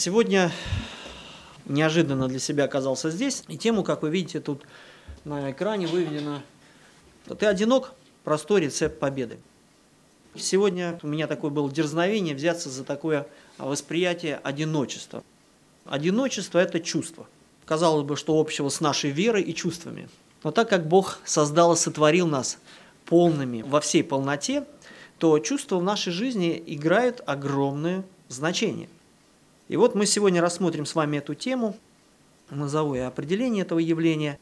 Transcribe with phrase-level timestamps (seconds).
[0.00, 0.50] Сегодня
[1.66, 4.62] неожиданно для себя оказался здесь, и тему, как вы видите, тут
[5.26, 6.40] на экране выведено
[7.38, 7.92] «Ты одинок?
[8.24, 9.38] Простой рецепт победы».
[10.34, 13.26] Сегодня у меня такое было дерзновение взяться за такое
[13.58, 15.22] восприятие одиночества.
[15.84, 17.26] Одиночество– это чувство.
[17.66, 20.08] Казалось бы, что общего с нашей верой и чувствами.
[20.42, 22.56] Но так как Бог создал и сотворил нас
[23.04, 24.64] полными во всей полноте,
[25.18, 28.88] то чувства в нашей жизни играют огромное значение.
[29.70, 31.76] И вот мы сегодня рассмотрим с вами эту тему,
[32.50, 34.36] назову я определение этого явления,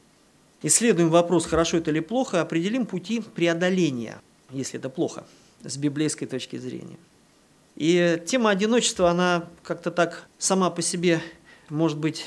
[0.63, 5.27] исследуем вопрос, хорошо это или плохо, определим пути преодоления, если это плохо,
[5.63, 6.97] с библейской точки зрения.
[7.77, 11.21] И тема одиночества, она как-то так сама по себе,
[11.69, 12.25] может быть,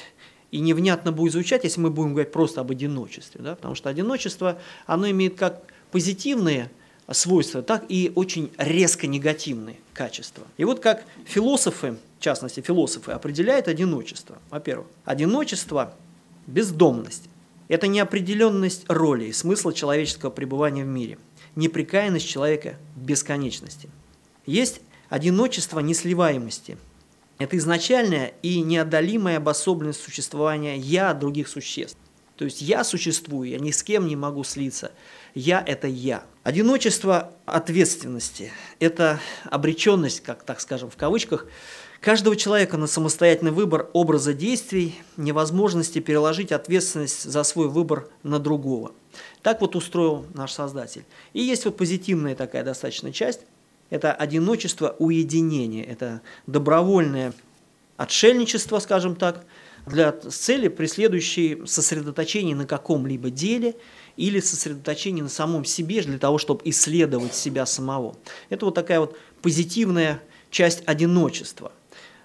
[0.51, 3.41] и невнятно будет звучать, если мы будем говорить просто об одиночестве.
[3.41, 3.55] Да?
[3.55, 6.69] Потому что одиночество, оно имеет как позитивные
[7.09, 10.45] свойства, так и очень резко негативные качества.
[10.57, 14.37] И вот как философы, в частности философы, определяют одиночество.
[14.51, 15.95] Во-первых, одиночество–
[16.47, 17.23] бездомность.
[17.67, 21.17] Это неопределенность роли и смысла человеческого пребывания в мире,
[21.55, 23.89] неприкаянность человека бесконечности.
[24.45, 26.77] Есть одиночество несливаемости.
[27.39, 31.97] Это изначальная и неодолимая обособленность существования «я» других существ.
[32.35, 34.91] То есть я существую, я ни с кем не могу слиться.
[35.33, 36.23] Я– это я.
[36.43, 41.47] Одиночество ответственности– это обреченность, как так скажем в кавычках,
[42.01, 48.91] каждого человека на самостоятельный выбор образа действий, невозможности переложить ответственность за свой выбор на другого.
[49.41, 51.05] Так вот устроил наш Создатель.
[51.33, 53.41] И есть вот позитивная такая достаточно часть–
[53.89, 57.33] это одиночество уединение, это добровольное
[57.97, 59.45] отшельничество, скажем так,
[59.85, 63.75] для цели, преследующей сосредоточение на каком-либо деле
[64.15, 68.15] или сосредоточение на самом себе для того, чтобы исследовать себя самого.
[68.49, 70.21] Это вот такая вот позитивная
[70.51, 71.71] часть одиночества.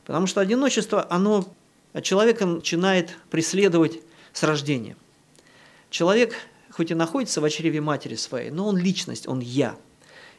[0.06, 1.52] Потому что одиночество, оно
[2.00, 4.00] человека начинает преследовать
[4.32, 4.96] с рождения.
[5.90, 6.34] Человек,
[6.70, 9.76] хоть и находится в чреве матери своей, но он личность, он я.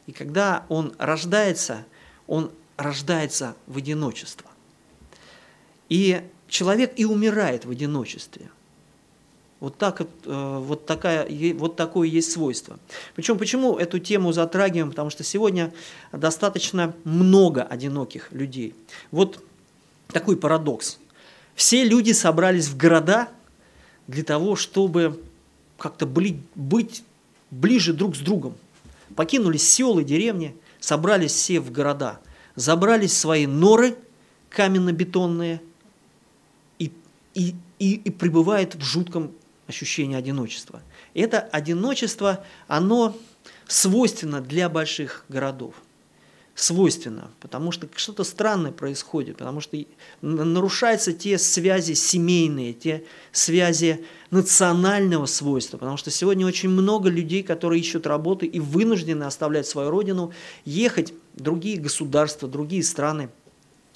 [0.06, 1.86] И когда он рождается,
[2.28, 4.50] он рождается в одиночество.
[5.90, 8.50] И человек и умирает в одиночестве.
[9.60, 12.78] Вот, так, э, вот, такая, вот такое есть свойство.
[13.16, 14.92] Причем почему эту тему затрагиваем?
[14.92, 15.74] Потому что сегодня
[16.12, 18.76] достаточно много одиноких людей.
[19.10, 19.44] Вот
[20.08, 21.00] такой парадокс.
[21.56, 23.30] Все люди собрались в города
[24.08, 25.22] для того, чтобы
[25.78, 27.04] как-то быть
[27.52, 28.56] ближе друг с другом.
[29.16, 32.20] Покинули селы, деревни, собрались все в города,
[32.56, 33.98] забрались свои норы
[34.50, 35.62] каменно-бетонные
[36.80, 36.92] и,
[37.34, 39.32] и, и, и пребывает в жутком
[39.68, 40.82] ощущение одиночества.
[41.14, 43.18] Это одиночество, оно
[43.68, 45.76] свойственно для больших городов.
[46.60, 49.78] Свойственно, потому что что-то странное происходит, потому что
[50.22, 57.80] нарушаются те связи семейные, те связи национального свойства, потому что сегодня очень много людей, которые
[57.80, 60.34] ищут работы и вынуждены оставлять свою родину,
[60.66, 63.30] ехать в другие государства, другие страны,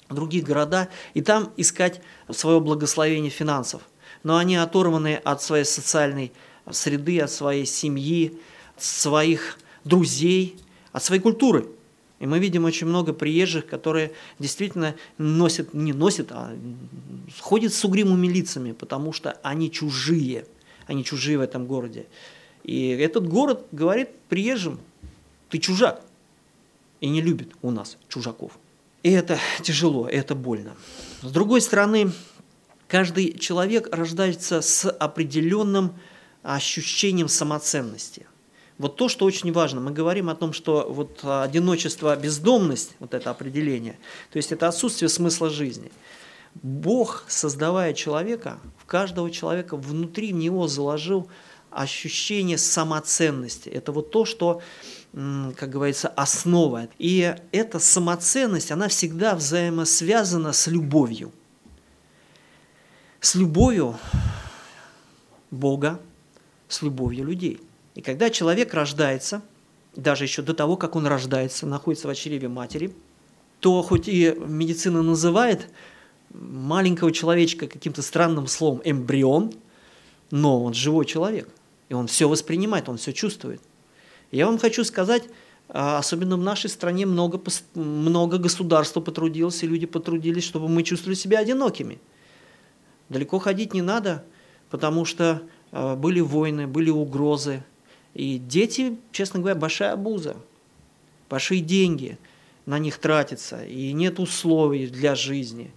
[0.08, 2.00] другие города и там искать
[2.30, 3.82] свое благословение финансов
[4.22, 6.32] но они оторваны от своей социальной
[6.70, 8.38] среды, от своей семьи,
[8.76, 10.56] от своих друзей,
[10.92, 11.66] от своей культуры.
[12.22, 16.56] И мы видим очень много приезжих, которые действительно носят, не носят, а
[17.40, 20.46] ходят с угрюмыми лицами, потому что они чужие,
[20.86, 22.06] они чужие в этом городе.
[22.62, 24.80] И этот город говорит приезжим,
[25.50, 26.00] ты чужак,
[27.00, 28.52] и не любит у нас чужаков.
[29.02, 30.76] И это тяжело, это больно.
[31.20, 32.12] С другой стороны,
[32.92, 35.94] Каждый человек рождается с определенным
[36.42, 38.26] ощущением самоценности.
[38.78, 39.80] Вот то, что очень важно.
[39.80, 43.98] Мы говорим о том, что вот одиночество, бездомность, вот это определение,
[44.30, 45.92] то есть это отсутствие смысла жизни.
[46.54, 51.28] Бог, создавая человека, в каждого человека внутри него заложил
[51.70, 53.70] ощущение самоценности.
[53.70, 54.60] Это вот то, что,
[55.12, 56.88] как говорится, основа.
[56.98, 61.32] И эта самоценность, она всегда взаимосвязана с любовью–
[63.22, 63.96] с любовью
[65.50, 66.00] Бога,
[66.68, 67.60] с любовью людей.
[67.94, 69.42] И когда человек рождается,
[69.94, 72.94] даже еще до того, как он рождается, находится в чреве матери,
[73.60, 75.68] то хоть и медицина называет
[76.30, 79.52] маленького человечка каким-то странным словом эмбрион,
[80.30, 81.48] но он живой человек,
[81.90, 83.60] и он все воспринимает, он все чувствует.
[84.30, 85.24] я вам хочу сказать,
[85.68, 87.40] а, особенно в нашей стране много,
[87.74, 92.00] много государства потрудилось, и люди потрудились, чтобы мы чувствовали себя одинокими–
[93.12, 94.24] Далеко ходить не надо,
[94.70, 97.62] потому что э, были войны, были угрозы.
[98.14, 100.36] И дети, честно говоря, большая обуза,
[101.30, 102.18] большие деньги
[102.66, 105.72] на них тратятся, и нет условий для жизни.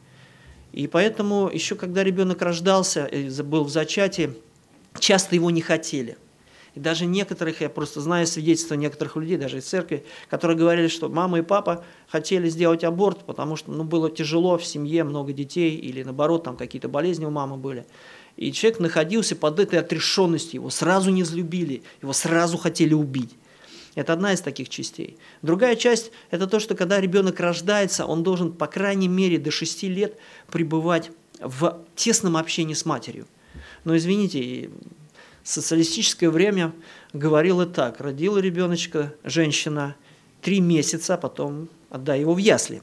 [0.74, 3.10] И поэтому еще когда ребенок рождался,
[3.44, 4.34] был в зачатии,
[5.00, 6.18] часто его не хотели.
[6.76, 11.08] И даже некоторых, я просто знаю свидетельства некоторых людей, даже из церкви, которые говорили, что
[11.08, 15.78] мама и папа хотели сделать аборт, потому что ну, было тяжело в семье, много детей,
[15.78, 17.86] или наоборот, там какие-то болезни у мамы были.
[18.38, 23.32] И человек находился под этой отрешенностью, его сразу не взлюбили, его сразу хотели убить.
[23.96, 25.18] Это одна из таких частей.
[25.42, 29.84] Другая часть– это то, что когда ребенок рождается, он должен, по крайней мере, до 6
[29.84, 30.18] лет
[30.52, 33.26] пребывать в тесном общении с матерью.
[33.86, 34.70] Но, извините,
[35.44, 36.74] социалистическое время
[37.14, 38.02] говорило так.
[38.02, 39.96] Родила ребеночка женщина
[40.42, 42.82] три месяца, а потом отдай его в ясли.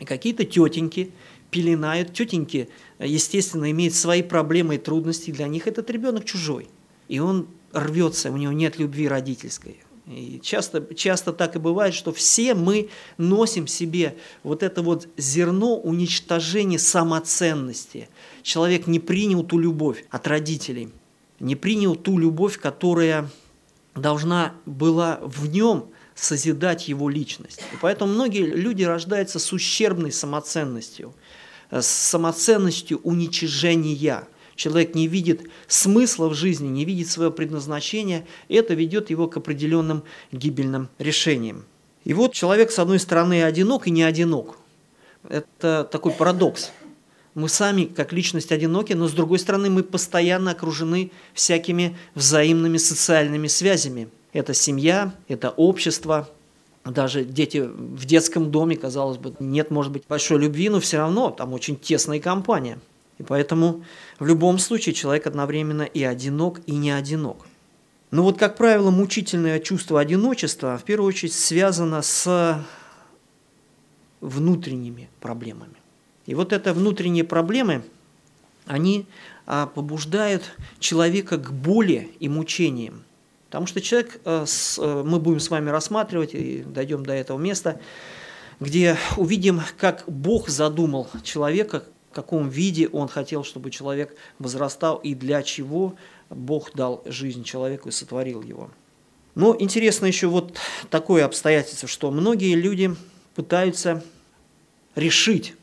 [0.00, 1.12] И какие-то тетеньки
[1.50, 2.12] пеленают.
[2.12, 5.30] Тетеньки, естественно, имеют свои проблемы и трудности.
[5.30, 6.68] Для них этот ребенок чужой.
[7.08, 9.78] И он рвется, у него нет любви родительской.
[10.06, 15.76] И часто, часто так и бывает, что все мы носим себе вот это вот зерно
[15.76, 18.08] уничтожения самоценности.
[18.42, 20.90] Человек не принял ту любовь от родителей,
[21.40, 23.28] не принял ту любовь, которая
[23.96, 27.60] должна была в нем созидать его личность.
[27.72, 31.14] И поэтому многие люди рождаются с ущербной самоценностью,
[31.70, 34.26] с самоценностью уничижения–
[34.56, 40.02] человек не видит смысла в жизни, не видит своего предназначения, это ведет его к определенным
[40.32, 41.64] гибельным решениям.
[42.04, 44.56] И вот человек, с одной стороны, одинок и не одинок.
[45.28, 46.70] Это такой парадокс.
[47.34, 53.48] Мы сами, как личность, одиноки, но с другой стороны, мы постоянно окружены всякими взаимными социальными
[53.48, 54.08] связями.
[54.36, 56.28] Это семья, это общество,
[56.84, 61.30] даже дети в детском доме, казалось бы, нет, может быть, большой любви, но все равно
[61.30, 62.78] там очень тесная компания–
[63.18, 63.84] и поэтому
[64.18, 67.46] в любом случае человек одновременно и одинок, и не одинок.
[68.10, 72.62] Но вот, как правило, мучительное чувство одиночества в первую очередь связано с
[74.20, 75.74] внутренними проблемами.
[76.26, 77.82] И вот это внутренние проблемы,
[78.66, 79.06] они
[79.46, 80.42] а, побуждают
[80.78, 83.04] человека к боли и мучениям.
[83.56, 87.80] Потому что человек, э, э, мы будем с вами рассматривать, и дойдем до этого места,
[88.60, 95.42] где увидим, как Бог задумал человека, каком виде он хотел, чтобы человек возрастал и для
[95.42, 95.96] чего
[96.28, 98.70] Бог дал жизнь человеку и сотворил его.
[99.34, 100.52] Но интересно еще вот
[100.90, 102.94] такое обстоятельство, что многие люди
[103.34, 104.04] пытаются
[104.94, 105.54] решить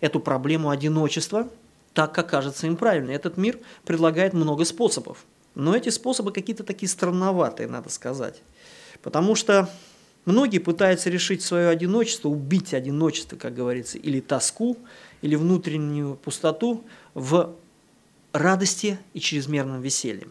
[0.00, 1.46] эту проблему одиночества
[1.92, 3.10] так, как кажется им правильно.
[3.10, 5.26] Этот мир предлагает много способов.
[5.58, 8.42] Но эти способы какие-то такие странноватые, надо сказать.
[9.02, 9.68] Потому что
[10.24, 14.78] многие пытаются решить свое одиночество, убить одиночество, как говорится, или тоску,
[15.20, 17.56] или внутреннюю пустоту в
[18.32, 20.28] радости и чрезмерном веселье.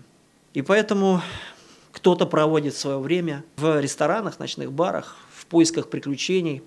[0.54, 1.22] И поэтому
[1.92, 6.64] кто-то проводит свое время в ресторанах, ночных барах, в поисках приключений,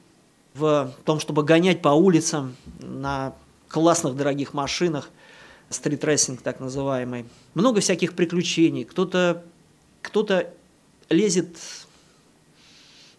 [0.53, 3.33] в том, чтобы гонять по улицам на
[3.69, 5.09] классных дорогих машинах,
[5.71, 7.25] стритрейсинг так называемый.
[7.55, 8.85] Много всяких приключений.
[8.85, 9.45] Кто-то
[10.03, 10.51] кто, -то,
[11.09, 11.57] лезет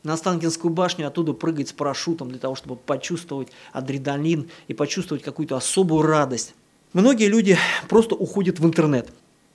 [0.04, 5.56] на Останкинскую башню, оттуда прыгать с парашютом для того, чтобы почувствовать адреналин и почувствовать какую-то
[5.56, 6.56] особую радость.
[6.94, 7.58] Многие люди
[7.88, 9.10] просто уходят в интернет,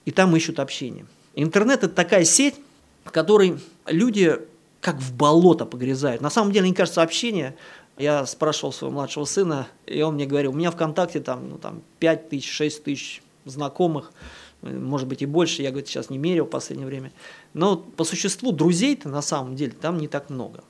[0.04, 1.06] и там ищут общение.
[1.34, 2.54] Интернет– это такая сеть,
[3.04, 4.38] в которой люди
[4.80, 6.22] как в болото погрязают.
[6.22, 7.56] На самом деле, мне кажется, общение
[7.98, 11.82] я спрашивал своего младшего сына, и он мне говорил, у меня ВКонтакте там, ну, там
[11.98, 14.12] 5 тысяч, 6 тысяч знакомых,
[14.62, 17.12] может быть и больше, я, говорит, сейчас не мерил в последнее время.
[17.54, 20.64] Но по существу друзей-то на самом деле там не так много.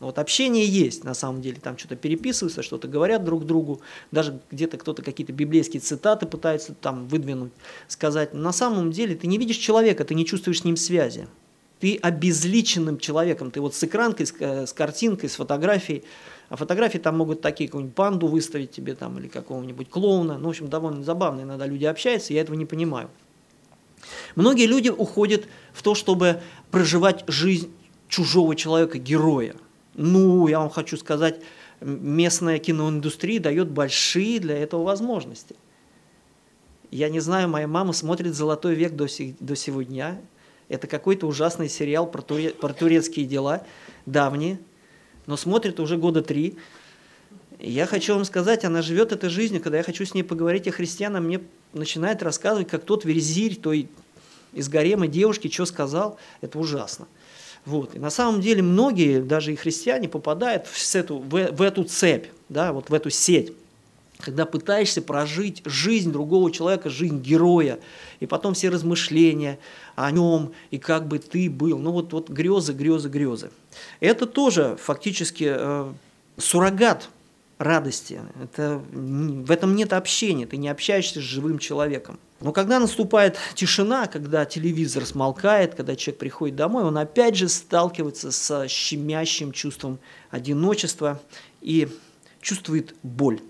[0.00, 4.76] Вот общение есть, на самом деле, там что-то переписываются, что-то говорят друг другу, даже где-то
[4.76, 7.52] кто-то какие-то библейские цитаты пытается там выдвинуть,
[7.88, 8.34] сказать.
[8.34, 11.28] На самом деле ты не видишь человека, ты не чувствуешь с ним связи.
[11.80, 16.04] Ты обезличенным человеком, ты вот с экранкой, с, с картинкой, с фотографией,
[16.54, 20.38] а фотографии там могут такие, какую-нибудь панду выставить тебе там или какого-нибудь клоуна.
[20.38, 23.10] Ну, в общем, довольно забавно, иногда люди общаются, я этого не понимаю.
[24.36, 27.72] Многие люди уходят в то, чтобы проживать жизнь
[28.06, 29.56] чужого человека, героя.
[29.94, 31.40] Ну, я вам хочу сказать,
[31.80, 35.56] местная киноиндустрия дает большие для этого возможности.
[36.92, 40.20] Я не знаю, моя мама смотрит «Золотой век» до, сих, до сего дня.
[40.68, 43.66] Это какой-то ужасный сериал про, туре, про турецкие дела,
[44.06, 44.60] давние,
[45.26, 46.56] но смотрит уже года три.
[47.58, 50.72] Я хочу вам сказать, она живет этой жизнью, когда я хочу с ней поговорить о
[50.72, 51.40] христианах, мне
[51.72, 53.88] начинает рассказывать, как тот визирь той
[54.52, 57.06] из гарема девушки что сказал, это ужасно.
[57.64, 57.94] Вот.
[57.94, 62.72] И на самом деле многие, даже и христиане, попадают в эту, в эту цепь, да,
[62.72, 63.52] вот в эту сеть
[64.18, 67.78] когда пытаешься прожить жизнь другого человека, жизнь героя,
[68.20, 69.58] и потом все размышления
[69.96, 73.50] о нем, и как бы ты был, ну вот, вот грезы, грезы, грезы.
[74.00, 75.92] Это тоже фактически э,
[76.38, 77.08] суррогат
[77.58, 82.18] радости, это, в этом нет общения, ты не общаешься с живым человеком.
[82.40, 88.30] Но когда наступает тишина, когда телевизор смолкает, когда человек приходит домой, он опять же сталкивается
[88.32, 89.98] с щемящим чувством
[90.30, 91.22] одиночества
[91.62, 91.88] и
[92.40, 93.40] чувствует боль.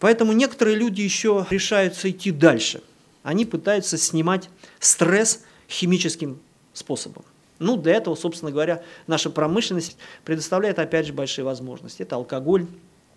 [0.00, 2.82] Поэтому некоторые люди еще решаются идти дальше.
[3.22, 6.40] Они пытаются снимать стресс химическим
[6.72, 7.24] способом.
[7.58, 12.02] Ну, для этого, собственно говоря, наша промышленность предоставляет, опять же, большие возможности.
[12.02, 12.66] Это алкоголь,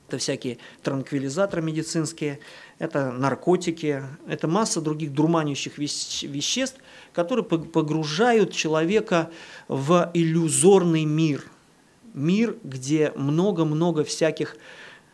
[0.09, 2.39] это всякие транквилизаторы медицинские,
[2.77, 6.77] это наркотики, это масса других дурманящих веществ,
[7.13, 9.31] которые погружают человека
[9.69, 11.45] в иллюзорный мир.
[12.13, 14.57] Мир, где много-много всяких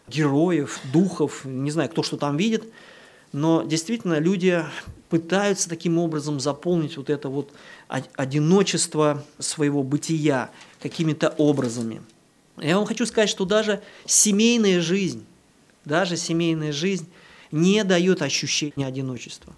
[0.09, 2.63] героев, духов, не знаю, кто что там видит,
[3.31, 4.63] но действительно люди
[5.09, 7.51] пытаются таким образом заполнить вот это вот
[7.87, 10.51] одиночество своего бытия
[10.81, 12.01] какими-то образами.
[12.57, 15.25] Я вам хочу сказать, что даже семейная жизнь,
[15.85, 17.07] даже семейная жизнь
[17.51, 19.53] не дает ощущения одиночества.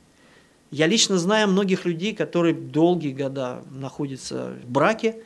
[0.69, 5.21] Я лично знаю многих людей, которые долгие года находятся в браке,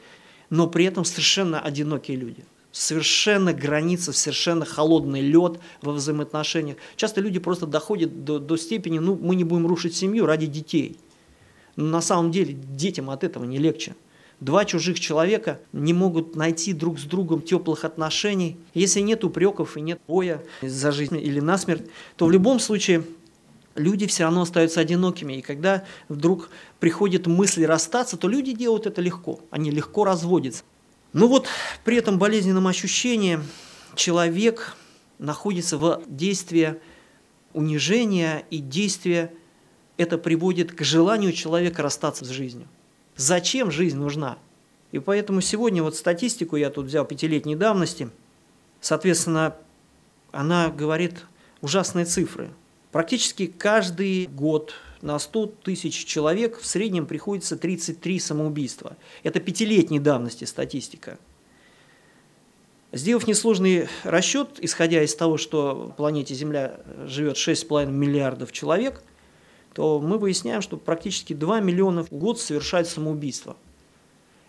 [0.50, 2.44] но при этом совершенно одинокие люди.
[2.75, 6.75] Совершенно граница, совершенно холодный лед во взаимоотношениях.
[6.98, 10.98] Часто люди просто доходят до, до степени, ну, мы не будем рушить семью ради детей.
[11.77, 13.96] Но на самом деле детям от этого не легче.
[14.41, 18.58] Два чужих человека не могут найти друг с другом теплых отношений.
[18.74, 23.05] Если нет упреков и нет боя за жизнь или насмерть, то в любом случае
[23.75, 25.36] люди все равно остаются одинокими.
[25.36, 26.50] И когда вдруг
[26.82, 29.39] приходит мысль расстаться, то люди делают это легко.
[29.50, 30.65] Они легко разводятся.
[31.16, 31.48] Но вот
[31.86, 33.40] при этом болезненном ощущении
[33.96, 34.76] человек
[35.18, 36.76] находится в действии
[37.54, 39.32] унижения и действия
[39.96, 42.68] это приводит к желанию человека расстаться с жизнью.
[43.16, 44.38] Зачем жизнь нужна?
[44.92, 48.10] И поэтому сегодня вот статистику я тут взял пятилетней давности.
[48.82, 49.56] Соответственно,
[50.34, 51.24] она говорит
[51.62, 52.50] ужасные цифры.
[52.92, 54.74] Практически каждый год
[55.06, 58.98] на 100 тысяч человек в среднем приходится 33 самоубийства.
[59.24, 61.18] Это пятилетней давности статистика.
[62.92, 69.02] Сделав несложный расчет, исходя из того, что планете Земля живет 6,5 миллиардов человек–
[69.76, 73.58] то мы выясняем, что практически 2 миллиона в год совершают самоубийство.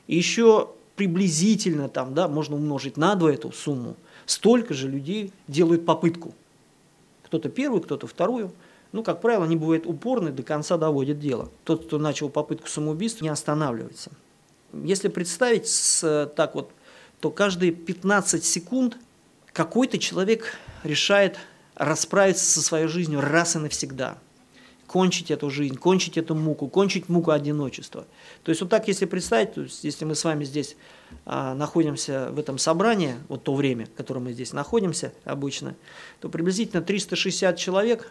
[0.07, 5.85] И еще приблизительно там, да, можно умножить на 2 эту сумму, столько же людей делают
[5.85, 6.33] попытку.
[7.25, 8.53] Кто-то первую, кто-то вторую.
[8.93, 11.50] Ну, как правило, они бывают упорны, до конца доводят дело.
[11.64, 14.11] Тот, кто начал попытку самоубийства, не останавливается.
[14.73, 16.71] Если представить с, так вот,
[17.21, 18.99] то каждые 15 секунд
[19.52, 20.52] какой-то человек
[20.85, 21.38] решает
[21.75, 24.19] расправиться со своей жизнью раз и навсегда–
[24.87, 28.07] кончить эту жизнь, кончить эту муку, кончить муку одиночества.
[28.43, 30.76] То есть вот так, если представить, то есть, если мы с вами здесь
[31.25, 35.75] а, находимся в этом собрании, вот то время, в котором мы здесь находимся обычно,
[36.21, 38.11] то приблизительно 360 человек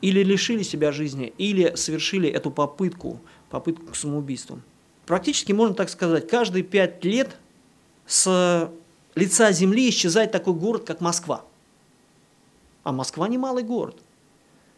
[0.00, 4.60] или лишили себя жизни, или совершили эту попытку, попытку к самоубийству.
[5.06, 7.36] Практически, можно так сказать, каждые пять лет
[8.06, 8.70] с
[9.14, 11.44] лица земли исчезает такой город, как Москва.
[12.82, 13.96] А Москва не малый город.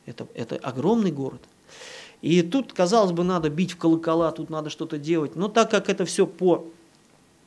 [0.06, 1.42] Это, это огромный город.
[2.22, 5.36] И тут, казалось бы, надо бить в колокола, тут надо что-то делать.
[5.36, 6.66] Но так как это все по,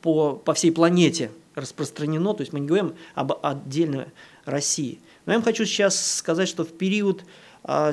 [0.02, 4.06] по, по всей планете распространено, то есть мы не говорим об отдельной
[4.46, 5.00] России.
[5.26, 7.24] Но я вам хочу сейчас сказать, что в период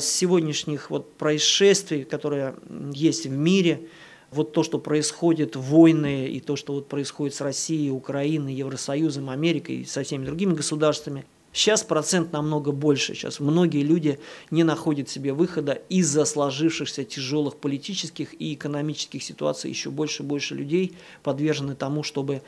[0.00, 2.56] сегодняшних вот происшествий, которые
[2.92, 3.88] есть в мире,
[4.30, 9.76] вот то, что происходит, войны и то, что вот происходит с Россией, Украиной, Евросоюзом, Америкой
[9.76, 13.14] и со всеми другими государствами– Сейчас процент намного больше.
[13.14, 14.20] Сейчас многие люди
[14.50, 19.70] не находят себе выхода из-за сложившихся тяжелых политических и экономических ситуаций.
[19.70, 22.42] Еще больше и больше людей подвержены тому, чтобы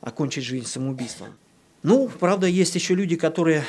[0.00, 1.34] окончить жизнь самоубийством.
[1.86, 3.62] Ну, правда, есть еще люди, которые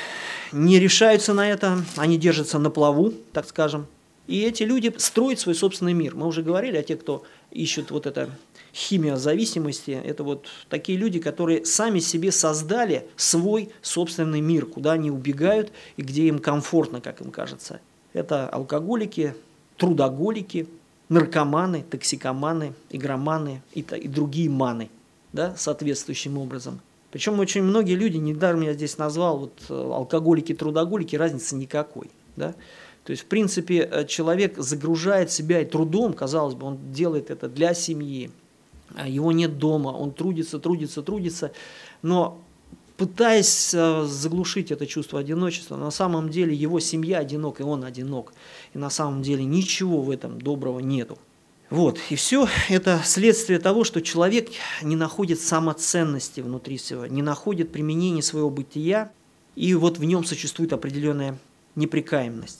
[0.51, 3.85] не решаются на это, они держатся на плаву, так скажем.
[4.25, 6.15] И эти люди строят свой собственный мир.
[6.15, 8.31] Мы уже говорили о тех, кто ищет вот это
[8.73, 15.11] химия зависимости– это вот такие люди, которые сами себе создали свой собственный мир, куда они
[15.11, 17.81] убегают и где им комфортно, как им кажется.
[18.13, 19.35] Это алкоголики,
[19.77, 20.67] трудоголики,
[21.09, 24.89] наркоманы, токсикоманы, игроманы и, и другие маны,
[25.33, 26.81] да, соответствующим образом.
[27.11, 32.53] Причем очень многие люди, недаром я здесь назвал вот э, алкоголики, трудоголики, разницы никакой, да.
[33.03, 37.47] То есть, в принципе, э, человек загружает себя и трудом, казалось бы, он делает это
[37.47, 38.29] для семьи,
[38.95, 41.51] а его нет дома, он трудится, трудится, трудится,
[42.01, 42.41] но
[42.97, 48.33] пытаясь э, заглушить это чувство одиночества, на самом деле его семья одинок, и он одинок.
[48.73, 51.17] И на самом деле ничего в этом доброго нету.
[51.69, 54.49] Вот, и все это следствие того, что человек
[54.81, 59.11] не находит самоценности внутри себя, не находит применения своего бытия
[59.55, 61.37] и вот в нем существует определенная
[61.75, 62.59] непрекаемость.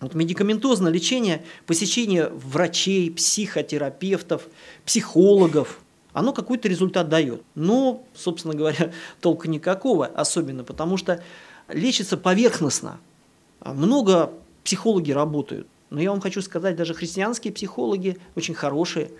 [0.00, 4.46] Вот медикаментозное лечение, посещение врачей, психотерапевтов,
[4.84, 5.80] психологов,
[6.12, 7.42] оно какой-то результат дает.
[7.54, 11.22] Но, собственно говоря, толка никакого, особенно потому что
[11.68, 13.00] лечится поверхностно.
[13.64, 14.32] Много
[14.64, 15.66] психологи работают.
[15.90, 19.10] Но я вам хочу сказать, даже христианские психологи, очень хорошие,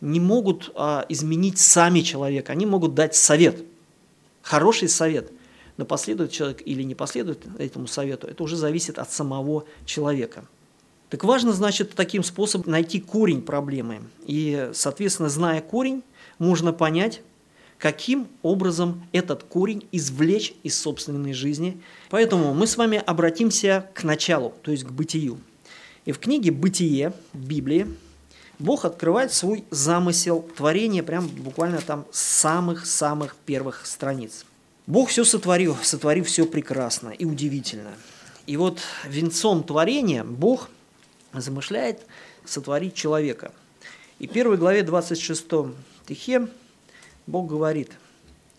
[0.00, 3.64] не могут а, изменить сами человека, они могут дать совет,
[4.42, 5.30] хороший совет–
[5.76, 10.44] но последует человек или не последует этому совету, это уже зависит от самого человека.
[11.08, 14.02] Так важно, значит, таким способом найти корень проблемы.
[14.24, 16.02] И, соответственно, зная корень,
[16.38, 17.20] можно понять,
[17.78, 21.80] каким образом этот корень извлечь из собственной жизни.
[22.08, 25.38] Поэтому мы с вами обратимся к началу, то есть к бытию.
[26.04, 27.86] И в книге «Бытие» Библии
[28.58, 34.44] Бог открывает свой замысел творения прям буквально там с самых-самых первых страниц.
[34.88, 37.92] Бог все сотворил, сотворив все прекрасно и удивительно.
[38.46, 40.70] И вот венцом творения Бог
[41.32, 42.00] замышляет
[42.44, 43.52] сотворить человека.
[44.18, 45.44] И в первой главе 26
[46.04, 46.48] стихе
[47.28, 47.92] Бог говорит,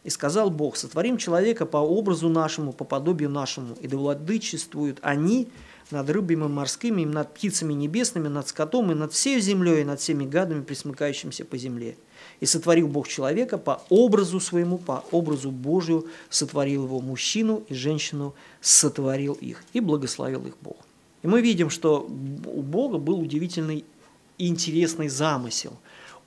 [0.05, 5.49] «И сказал Бог, сотворим человека по образу нашему, по подобию нашему, и да владычествуют они
[5.91, 10.25] над рыбами морскими, над птицами небесными, над скотом, и над всей землей, и над всеми
[10.25, 11.95] гадами, присмыкающимися по земле.
[12.39, 18.33] И сотворил Бог человека по образу своему, по образу Божию сотворил его мужчину и женщину,
[18.61, 20.77] сотворил их и благословил их Бог.
[21.21, 23.85] И мы видим, что у Бога был удивительный
[24.37, 25.73] интересный замысел.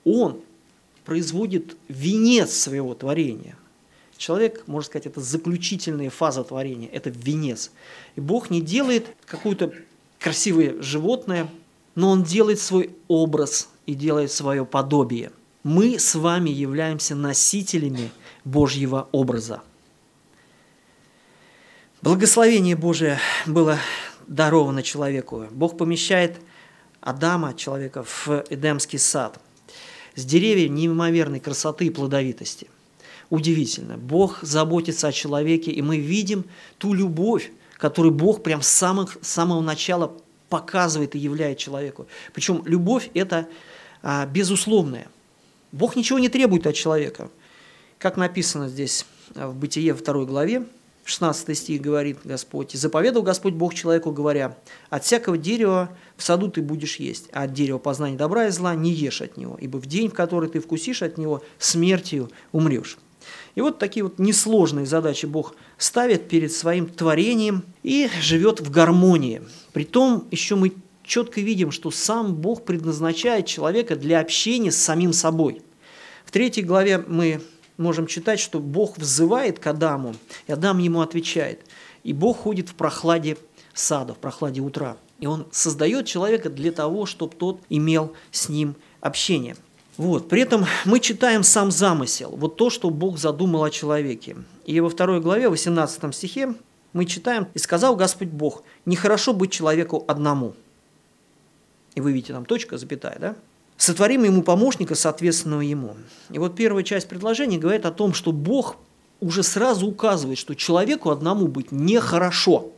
[0.03, 0.39] Он
[1.05, 3.55] производит венец своего творения.
[4.17, 7.71] Человек, можно сказать, это заключительная фаза творения, это венец.
[8.15, 9.73] И Бог не делает какое-то
[10.19, 11.47] красивое животное,
[11.95, 15.31] но Он делает свой образ и делает свое подобие–
[15.67, 18.09] мы с вами являемся носителями
[18.45, 19.61] Божьего образа.
[22.01, 23.77] Благословение Божие было
[24.27, 25.45] даровано человеку.
[25.51, 26.37] Бог помещает
[27.01, 29.41] Адама, человека, в Эдемский сад
[30.15, 32.69] с деревьями неимоверной красоты и плодовитости.
[33.29, 33.97] Удивительно.
[33.97, 36.45] Бог заботится о человеке, и мы видим
[36.77, 40.13] ту любовь, которую Бог прям с самого, с самого начала
[40.49, 42.07] показывает и являет человеку.
[42.33, 43.47] Причем любовь– это
[44.01, 45.07] а, безусловная.
[45.73, 47.29] Бог ничего не требует от человека.
[47.99, 50.65] Как написано здесь в Бытие 2 главе,
[51.03, 54.57] 16 стих говорит Господь, «И заповедал Господь Бог человеку, говоря,
[54.89, 58.75] от всякого дерева в саду ты будешь есть, а от дерева познания добра и зла
[58.75, 62.97] не ешь от него, ибо в день, в который ты вкусишь от него, смертью умрешь».
[63.57, 69.41] И вот такие вот несложные задачи Бог ставит перед своим творением и живет в гармонии.
[69.73, 75.63] Притом еще мы четко видим, что сам Бог предназначает человека для общения с самим собой.
[76.23, 77.41] В третьей главе мы
[77.77, 80.13] можем читать, что Бог взывает к Адаму,
[80.45, 81.65] и Адам ему отвечает.
[82.03, 83.37] И Бог ходит в прохладе
[83.73, 84.97] сада, в прохладе утра.
[85.19, 89.55] И он создает человека для того, чтобы тот имел с ним общение.
[89.97, 90.29] Вот.
[90.29, 94.37] При этом мы читаем сам замысел, вот то, что Бог задумал о человеке.
[94.65, 96.53] И во второй главе, 18 стихе,
[96.93, 100.53] мы читаем, «И сказал Господь Бог, нехорошо быть человеку одному».
[101.95, 103.35] И вы видите, там точка, запятая, да?
[103.75, 105.95] Сотворим ему помощника, соответственного ему.
[106.31, 108.77] И вот первая часть предложения говорит о том, что Бог
[109.19, 112.71] уже сразу указывает, что человеку одному быть нехорошо.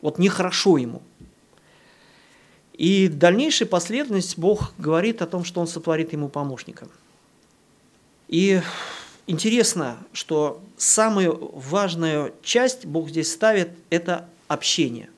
[0.00, 1.02] Вот нехорошо ему.
[2.76, 6.88] И дальнейшая последовательность Бог говорит о том, что Он сотворит ему помощника.
[8.28, 8.60] И
[9.26, 15.08] интересно, что самую важную часть Бог здесь ставит– это общение.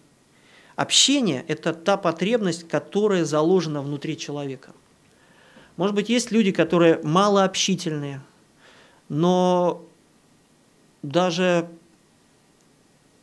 [0.76, 4.72] Общение– это та потребность, которая заложена внутри человека.
[5.76, 8.20] Может быть, есть люди, которые малообщительные,
[9.08, 9.84] но
[11.02, 11.68] даже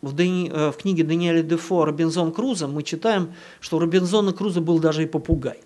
[0.05, 0.49] в, Дани...
[0.51, 5.03] Э, в книге Даниэля Дефо «Робинзон Крузо» мы читаем, что у Робинзона Круза был даже
[5.03, 5.59] и попугай.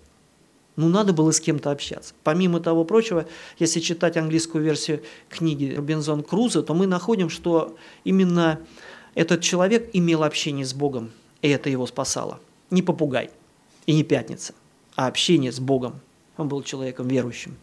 [0.76, 2.14] Ну, надо было с кем-то общаться.
[2.24, 3.26] Помимо того прочего,
[3.58, 8.60] если читать английскую версию книги Робинзон Круза, то мы находим, что именно
[9.14, 11.10] этот человек имел общение с Богом–
[11.42, 12.40] и это его спасало.
[12.70, 13.30] Не попугай
[13.86, 14.54] и не пятница,
[14.94, 16.00] а общение с Богом.
[16.36, 17.56] Он был человеком верующим.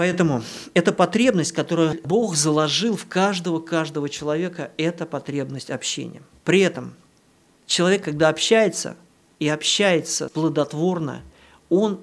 [0.00, 6.22] Поэтому эта потребность, которую Бог заложил в каждого-каждого человека, это потребность общения.
[6.42, 6.94] При этом
[7.66, 8.96] человек, когда общается
[9.40, 11.20] и общается плодотворно,
[11.68, 12.00] он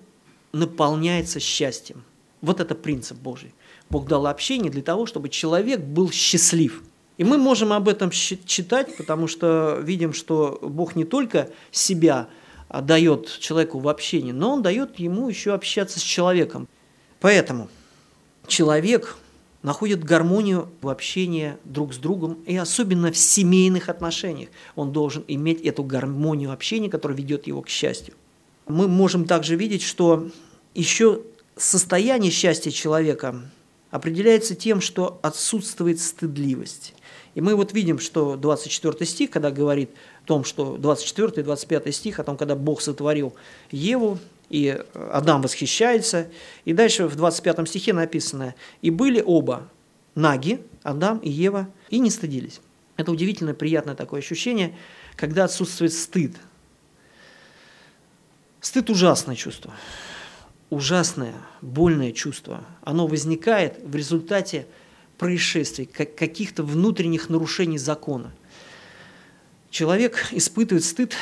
[0.51, 2.03] наполняется счастьем.
[2.41, 3.55] Вот это принцип Божий.
[3.89, 6.83] Бог дал общение для того, чтобы человек был счастлив–
[7.17, 12.27] и мы можем об этом читать, потому что видим, что Бог не только себя
[12.69, 16.67] дает человеку в общении, но Он дает ему еще общаться с человеком.
[17.19, 17.69] Поэтому
[18.47, 19.17] человек
[19.63, 24.49] находит гармонию в общении друг с другом, и особенно в семейных отношениях.
[24.75, 28.13] Он должен иметь эту гармонию общения, которая ведет его к счастью.
[28.67, 30.29] Мы можем также видеть, что
[30.73, 31.21] еще
[31.55, 33.41] состояние счастья человека
[33.91, 36.93] определяется тем, что отсутствует стыдливость.
[37.35, 39.91] И мы вот видим, что 24 стих, когда говорит
[40.23, 43.33] о том, что 24 и 25 стих, о том, когда Бог сотворил
[43.71, 46.29] Еву, и Адам восхищается.
[46.65, 49.69] И дальше в 25 стихе написано, «И были оба
[50.15, 52.61] наги, Адам и Ева, и не стыдились».
[52.95, 54.75] Это удивительно приятное такое ощущение,
[55.15, 56.35] когда отсутствует стыд.
[58.61, 59.73] Стыд– ужасное чувство
[60.69, 62.63] ужасное, больное чувство.
[62.81, 64.67] Оно возникает в результате
[65.17, 68.33] происшествий, каких-то внутренних нарушений закона.
[69.69, 71.13] Человек испытывает стыд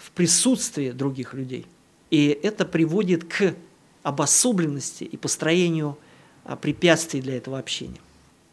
[0.00, 1.66] в присутствии других людей.
[2.12, 3.54] И это приводит к
[4.04, 5.96] обособленности и построению
[6.44, 7.98] а, препятствий для этого общения.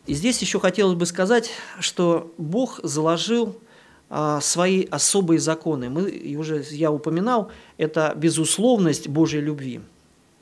[0.07, 3.59] И здесь еще хотелось бы сказать, что Бог заложил
[4.09, 5.89] а, свои особые законы.
[5.89, 9.81] Мы, уже я упоминал, это безусловность Божьей любви–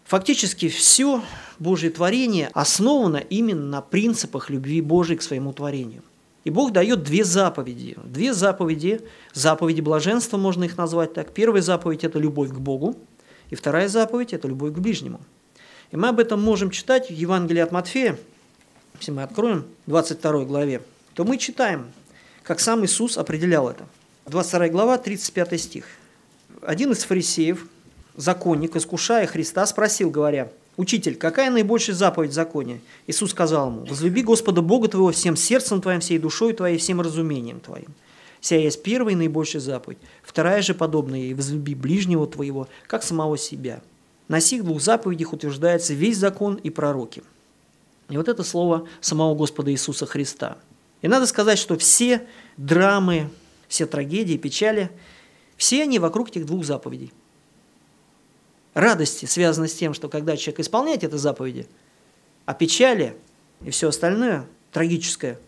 [0.08, 1.22] Фактически все
[1.60, 6.02] Божье творение основано именно на принципах любви Божьей к своему творению.
[6.48, 7.98] И Бог дает две заповеди.
[8.06, 9.02] Две заповеди,
[9.34, 11.34] заповеди блаженства, можно их назвать так.
[11.34, 12.96] Первая заповедь– это любовь к Богу,
[13.50, 15.20] и вторая заповедь– это любовь к ближнему.
[15.92, 18.18] И мы об этом можем читать в Евангелии от Матфея,
[18.98, 20.82] если мы откроем 22 главе,
[21.16, 21.88] то мы читаем,
[22.44, 23.86] как сам Иисус определял это.
[24.28, 25.86] 22 глава, 35 стих.
[26.62, 27.68] Один из фарисеев–
[28.16, 34.22] законник, искушая Христа, спросил, говоря, «Учитель, какая наибольшая заповедь в законе?» Иисус сказал ему, «Возлюби
[34.22, 37.88] Господа Бога твоего всем сердцем твоим, всей душой твоей, всем разумением твоим».
[38.42, 39.98] Сия есть первая и наибольшая заповедь.
[40.22, 43.82] Вторая же подобная ей, возлюби ближнего твоего, как самого себя.
[44.28, 47.24] На сих двух заповедях утверждается весь закон и пророки.
[48.10, 50.60] И вот это слово самого Господа Иисуса Христа.
[51.02, 53.32] И надо сказать, что все драмы,
[53.68, 54.92] все трагедии, печали,
[55.58, 57.12] все они вокруг этих двух заповедей–
[58.78, 61.68] радости связаны с тем, что когда человек исполняет эти заповеди,
[62.46, 63.16] а печали
[63.66, 65.40] и все остальное трагическое,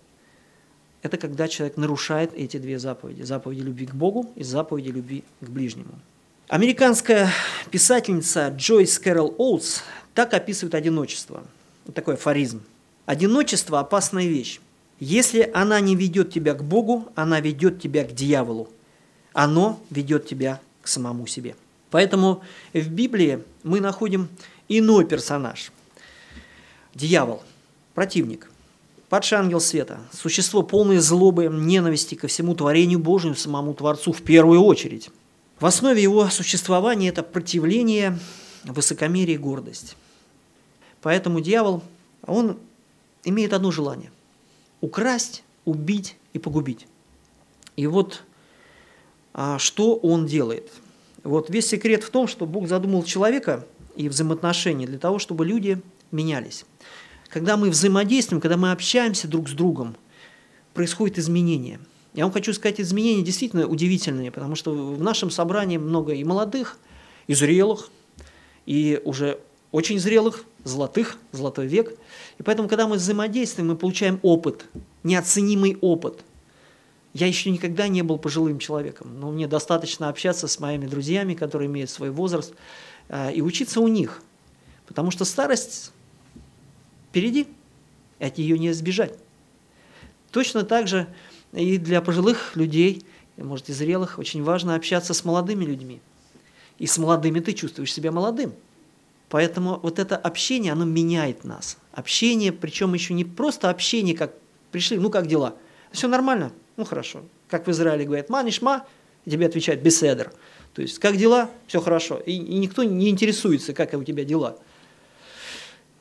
[1.02, 3.22] это когда человек нарушает эти две заповеди.
[3.22, 5.94] Заповеди любви к Богу и заповеди любви к ближнему.
[6.50, 7.32] Американская
[7.72, 9.82] писательница Джойс Кэрол Оутс
[10.14, 11.44] так описывает одиночество.
[11.86, 12.64] Вот такой афоризм.
[13.06, 14.60] Одиночество– опасная вещь.
[15.00, 18.70] Если она не ведет тебя к Богу, она ведет тебя к дьяволу.
[19.32, 21.56] Оно ведет тебя к самому себе.
[21.92, 24.30] Поэтому в Библии мы находим
[24.68, 25.72] иной персонаж.
[26.94, 27.44] Дьявол,
[27.94, 28.50] противник,
[29.10, 34.62] падший ангел света, существо полное злобы, ненависти ко всему творению Божьему, самому Творцу в первую
[34.62, 35.10] очередь.
[35.60, 38.18] В основе его существования это противление,
[38.64, 39.96] высокомерие и гордость.
[41.02, 41.84] Поэтому дьявол,
[42.26, 42.58] он
[43.24, 44.12] имеет одно желание–
[44.82, 46.88] украсть, убить и погубить.
[47.76, 48.24] И вот
[49.34, 50.72] а, что он делает–
[51.24, 55.82] вот весь секрет в том, что Бог задумал человека и взаимоотношения для того, чтобы люди
[56.12, 56.66] менялись.
[57.30, 59.96] Когда мы взаимодействуем, когда мы общаемся друг с другом,
[60.74, 61.80] происходит изменение.
[62.14, 66.80] Я вам хочу сказать, изменения действительно удивительные, потому что в нашем собрании много и молодых,
[67.28, 67.90] и зрелых,
[68.66, 69.40] и уже
[69.72, 71.94] очень зрелых, золотых, золотой век.
[72.40, 74.66] И поэтому, когда мы взаимодействуем, мы получаем опыт,
[75.04, 76.24] неоценимый опыт–
[77.14, 81.68] я еще никогда не был пожилым человеком, но мне достаточно общаться с моими друзьями, которые
[81.68, 82.54] имеют свой возраст,
[83.10, 84.22] э, и учиться у них.
[84.86, 85.92] Потому что старость
[87.10, 87.48] впереди,
[88.20, 89.18] от нее не избежать.
[90.32, 91.08] Точно так же
[91.54, 93.04] и для пожилых людей,
[93.38, 96.02] может и зрелых, очень важно общаться с молодыми людьми.
[96.78, 98.54] И с молодыми ты чувствуешь себя молодым.
[99.30, 101.78] Поэтому вот это общение, оно меняет нас.
[101.92, 104.34] Общение, причем еще не просто общение, как
[104.72, 105.56] пришли, ну как дела?
[105.92, 107.24] Все нормально, ну хорошо.
[107.50, 108.88] Как в Израиле говорят, манишма,
[109.26, 110.32] и тебе отвечают беседер.
[110.74, 111.50] То есть, как дела?
[111.68, 112.22] Все хорошо.
[112.26, 114.58] И, и никто не интересуется, как у тебя дела.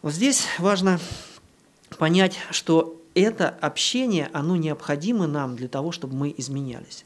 [0.03, 1.01] Вот здесь важно
[1.99, 7.05] понять, что это общение, оно необходимо нам для того, чтобы мы изменялись.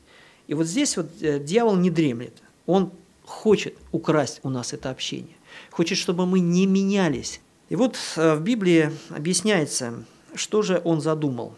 [0.48, 2.34] И вот здесь вот э, дьявол не дремлет.
[2.66, 2.92] Он
[3.24, 5.36] хочет украсть у нас это общение.
[5.70, 7.40] Хочет, чтобы мы не менялись.
[7.70, 10.04] И вот э, в Библии объясняется,
[10.34, 11.54] что же он задумал.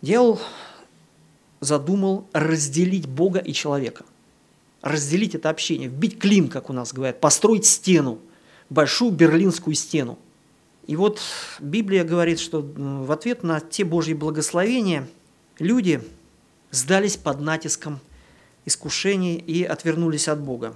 [0.00, 0.38] Дьявол
[1.60, 4.04] задумал разделить Бога и человека.
[4.82, 8.18] Разделить это общение, вбить клин, как у нас говорят, построить стену,
[8.70, 10.18] большую берлинскую стену.
[10.86, 11.20] И вот
[11.58, 15.08] Библия говорит, что в ответ на те Божьи благословения
[15.58, 16.02] люди
[16.70, 18.00] сдались под натиском
[18.64, 20.74] искушений и отвернулись от Бога.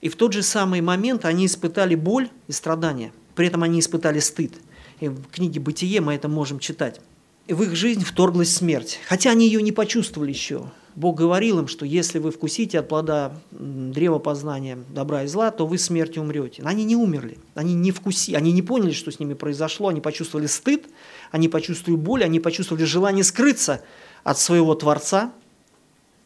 [0.00, 4.20] И в тот же самый момент они испытали боль и страдания, при этом они испытали
[4.20, 4.52] стыд.
[5.00, 7.00] И в книге «Бытие» мы это можем читать.
[7.48, 9.00] В их жизнь вторглась смерть.
[9.08, 10.70] Хотя они ее не почувствовали еще.
[10.94, 15.66] Бог говорил им, что если вы вкусите от плода древа познания добра и зла, то
[15.66, 16.62] вы смертью умрете.
[16.62, 20.00] Но они не умерли, они не вкусили, они не поняли, что с ними произошло, они
[20.00, 20.86] почувствовали стыд,
[21.30, 23.82] они почувствовали боль, они почувствовали желание скрыться
[24.24, 25.32] от своего Творца,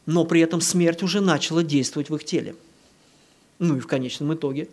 [0.06, 2.56] но при этом смерть уже начала действовать в их теле.
[3.60, 4.68] Ну и в конечном итоге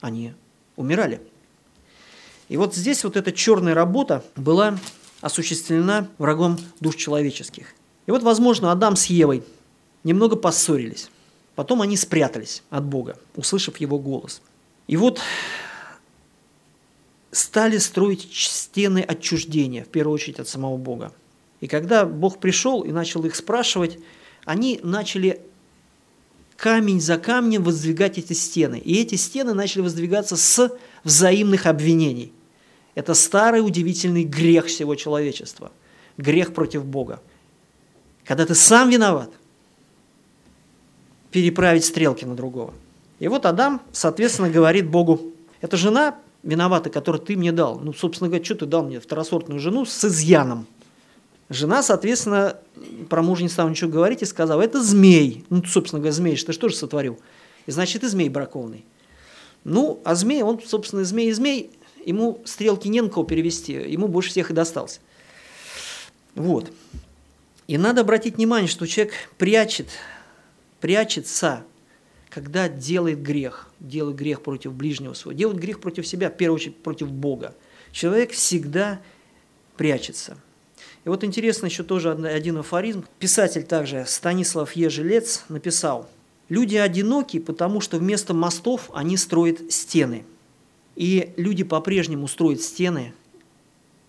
[0.00, 0.32] они
[0.74, 1.20] умирали.
[2.48, 4.78] И вот здесь вот эта черная работа была
[5.20, 7.74] осуществлена врагом душ человеческих.
[8.06, 9.44] И вот, возможно, Адам с Евой
[10.04, 11.10] немного поссорились.
[11.54, 14.40] Потом они спрятались от Бога, услышав его голос.
[14.86, 15.20] И вот
[17.32, 21.12] стали строить стены отчуждения, в первую очередь от самого Бога.
[21.60, 23.98] И когда Бог пришел и начал их спрашивать,
[24.44, 25.42] они начали
[26.56, 28.78] камень за камнем воздвигать эти стены.
[28.78, 30.72] И эти стены начали воздвигаться с
[31.04, 32.32] взаимных обвинений.
[32.94, 35.70] Это старый удивительный грех всего человечества.
[36.16, 37.20] Грех против Бога.
[38.24, 39.30] Когда ты сам виноват,
[41.30, 42.74] переправить стрелки на другого.
[43.18, 45.20] И вот Адам, соответственно, говорит Богу,
[45.60, 47.78] это жена виновата, которую ты мне дал.
[47.78, 50.66] Ну, собственно говоря, что ты дал мне второсортную жену с изъяном?
[51.48, 52.56] Жена, соответственно,
[53.08, 55.44] про мужа не стала ничего говорить и сказала, это змей.
[55.50, 57.18] Ну, собственно говоря, змей, ты что же сотворил?
[57.66, 58.84] И значит, и змей бракованный.
[59.64, 61.70] Ну, а змей, он, собственно, змей и змей,
[62.04, 65.00] ему стрелки не на кого перевести, ему больше всех и достался.
[66.34, 66.72] Вот.
[67.66, 69.88] И надо обратить внимание, что человек прячет,
[70.80, 71.64] прячется,
[72.28, 76.76] когда делает грех, делает грех против ближнего своего, делает грех против себя, в первую очередь
[76.76, 77.54] против Бога.
[77.92, 79.00] Человек всегда
[79.76, 80.36] прячется–
[81.04, 83.04] и вот интересно еще тоже один афоризм.
[83.18, 86.08] Писатель также Станислав Ежелец написал,
[86.48, 90.24] «Люди одиноки, потому что вместо мостов они строят стены.
[91.00, 93.14] И люди по-прежнему строят стены,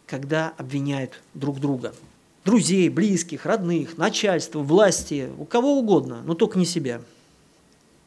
[0.05, 1.95] когда обвиняют друг друга.
[2.43, 7.01] Друзей, близких, родных, начальство, власти, у кого угодно, но только не себя.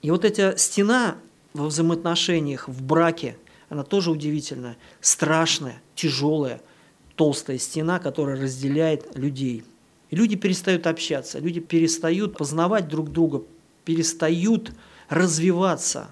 [0.03, 1.17] И вот эта стена
[1.55, 3.39] во взаимоотношениях, в браке,
[3.71, 6.61] она тоже удивительная, страшная, тяжелая–
[7.17, 9.65] толстая стена, которая разделяет людей.
[10.11, 13.43] И люди перестают общаться, люди перестают познавать друг друга,
[13.87, 14.73] перестают
[15.09, 16.09] развиваться.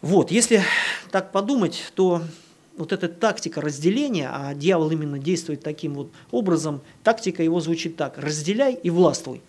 [0.00, 0.62] Вот, если
[1.10, 2.22] так подумать, то
[2.76, 8.16] вот эта тактика разделения, а дьявол именно действует таким вот образом, тактика его звучит так–
[8.18, 9.42] разделяй и властвуй.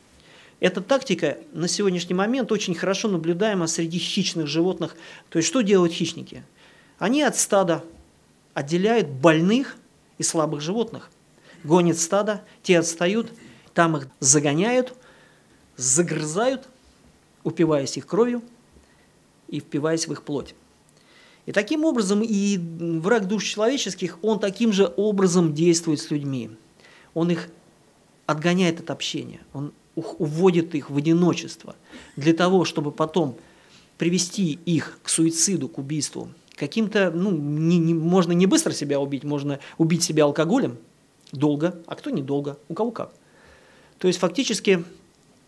[0.59, 4.97] Эта тактика на сегодняшний момент очень хорошо наблюдаема среди хищных животных.
[5.29, 6.43] То есть что делают хищники?
[6.97, 7.83] Они от стада
[8.53, 9.77] отделяют больных
[10.17, 11.11] и слабых животных.
[11.63, 13.31] Гонит стадо, те отстают,
[13.73, 14.93] там их загоняют,
[15.77, 16.67] загрызают,
[17.43, 18.41] упиваясь их кровью
[19.49, 20.55] и впиваясь в их плоть.
[21.45, 26.51] И таким образом и враг душ человеческих, он таким же образом действует с людьми.
[27.13, 27.49] Он их
[28.25, 31.75] отгоняет от общения, он уводит их в одиночество
[32.15, 33.35] для того, чтобы потом
[33.97, 39.23] привести их к суициду, к убийству, каким-то, ну, не, не, можно не быстро себя убить,
[39.23, 40.77] можно убить себя алкоголем,
[41.31, 43.11] долго, а кто недолго, у кого как.
[43.97, 44.83] То есть фактически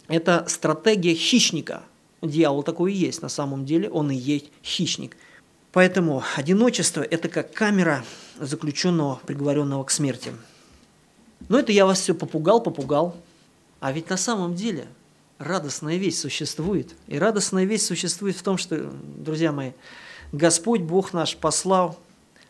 [0.08, 1.84] это стратегия хищника.
[2.22, 5.18] Дьявол такой и есть на самом деле, он и есть хищник.
[5.72, 8.04] Поэтому одиночество– это как камера
[8.40, 10.32] заключенного, приговоренного к смерти.
[11.50, 13.16] Но это я вас все попугал, попугал.
[13.80, 14.88] А ведь на самом деле
[15.40, 16.94] радостная весть существует.
[17.08, 19.72] И радостная весть существует в том, что, друзья мои,
[20.32, 21.98] Господь Бог наш послал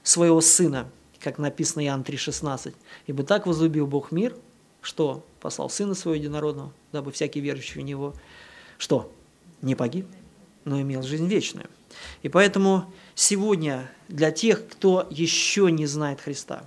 [0.03, 2.73] своего Сына, как написано Иоанн 3,16.
[3.07, 4.35] «Ибо так возлюбил Бог мир,
[4.81, 8.13] что послал Сына Своего Единородного, дабы всякий верующий в Него,
[8.77, 9.11] что?
[9.61, 10.07] Не погиб,
[10.65, 11.67] но имел жизнь вечную».
[12.23, 16.63] И поэтому сегодня для тех, кто еще не знает Христа,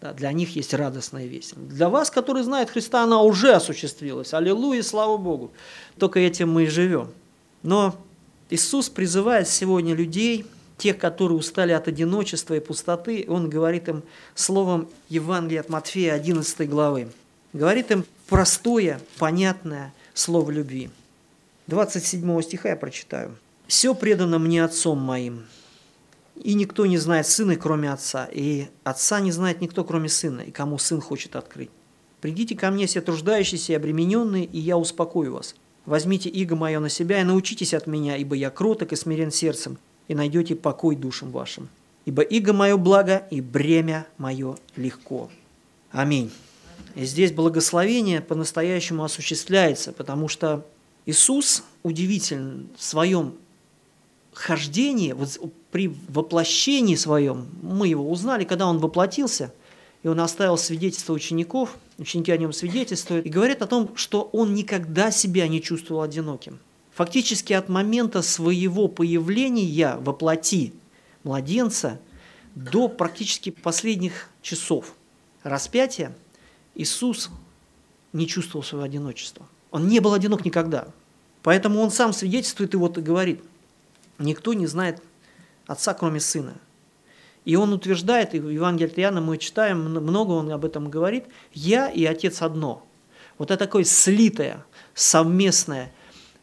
[0.00, 1.54] да, для них есть радостная весть.
[1.56, 4.34] Для вас, которые знают Христа, она уже осуществилась.
[4.34, 5.52] Аллилуйя, слава Богу.
[5.98, 7.10] Только этим мы и живем.
[7.62, 7.96] Но
[8.50, 10.44] Иисус призывает сегодня людей–
[10.78, 14.02] тех, которые устали от одиночества и пустоты, он говорит им
[14.34, 17.08] словом Евангелия от Матфея 11 главы.
[17.52, 20.90] Говорит им простое, понятное слово любви.
[21.66, 23.36] 27 стиха я прочитаю.
[23.66, 25.44] «Все предано мне Отцом моим,
[26.42, 30.50] и никто не знает Сына, кроме Отца, и Отца не знает никто, кроме Сына, и
[30.50, 31.70] кому Сын хочет открыть.
[32.20, 35.54] Придите ко мне все труждающиеся и обремененные, и я успокою вас.
[35.86, 39.78] Возьмите иго мое на себя и научитесь от меня, ибо я кроток и смирен сердцем,
[40.08, 41.68] и найдете покой душам вашим.
[42.04, 45.30] Ибо иго мое благо, и бремя мое легко.
[45.90, 46.30] Аминь.
[46.94, 50.64] И здесь благословение по-настоящему осуществляется, потому что
[51.06, 53.34] Иисус удивителен в своем
[54.32, 55.38] хождении, вот
[55.70, 59.52] при воплощении своем, мы его узнали, когда он воплотился,
[60.02, 64.54] и он оставил свидетельство учеников, ученики о нем свидетельствуют, и говорят о том, что он
[64.54, 66.58] никогда себя не чувствовал одиноким.
[66.92, 70.72] Фактически от момента своего появления во плоти
[71.24, 72.00] младенца
[72.54, 74.94] до практически последних часов
[75.42, 76.16] распятия
[76.74, 77.30] Иисус
[78.12, 79.46] не чувствовал своего одиночества.
[79.70, 80.88] Он не был одинок никогда.
[81.42, 83.42] Поэтому он сам свидетельствует и вот говорит,
[84.18, 85.02] никто не знает
[85.66, 86.54] Отца, кроме Сына.
[87.44, 91.26] И он утверждает, и в Евангелии от Иоанна мы читаем, много он об этом говорит,
[91.52, 92.84] «Я и Отец одно».
[93.38, 95.92] Вот это такое слитое, совместное,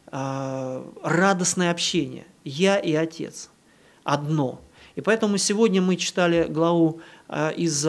[0.06, 2.26] а, радостное общение.
[2.44, 3.50] «Я и Отец
[4.02, 4.62] одно».
[4.94, 7.00] И поэтому сегодня мы читали главу
[7.56, 7.86] из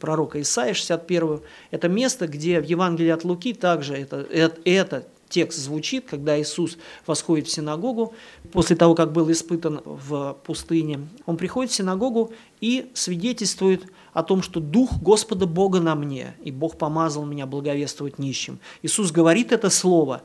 [0.00, 1.40] пророка Исаия 61.
[1.70, 6.78] Это место, где в Евангелии от Луки также это, это, это текст звучит, когда Иисус
[7.06, 8.14] восходит в синагогу,
[8.52, 11.08] после того, как был испытан в пустыне.
[11.26, 16.50] Он приходит в синагогу и свидетельствует о том, что Дух Господа Бога на мне, и
[16.50, 18.58] Бог помазал меня благовествовать нищим.
[18.82, 20.22] Иисус говорит это слово,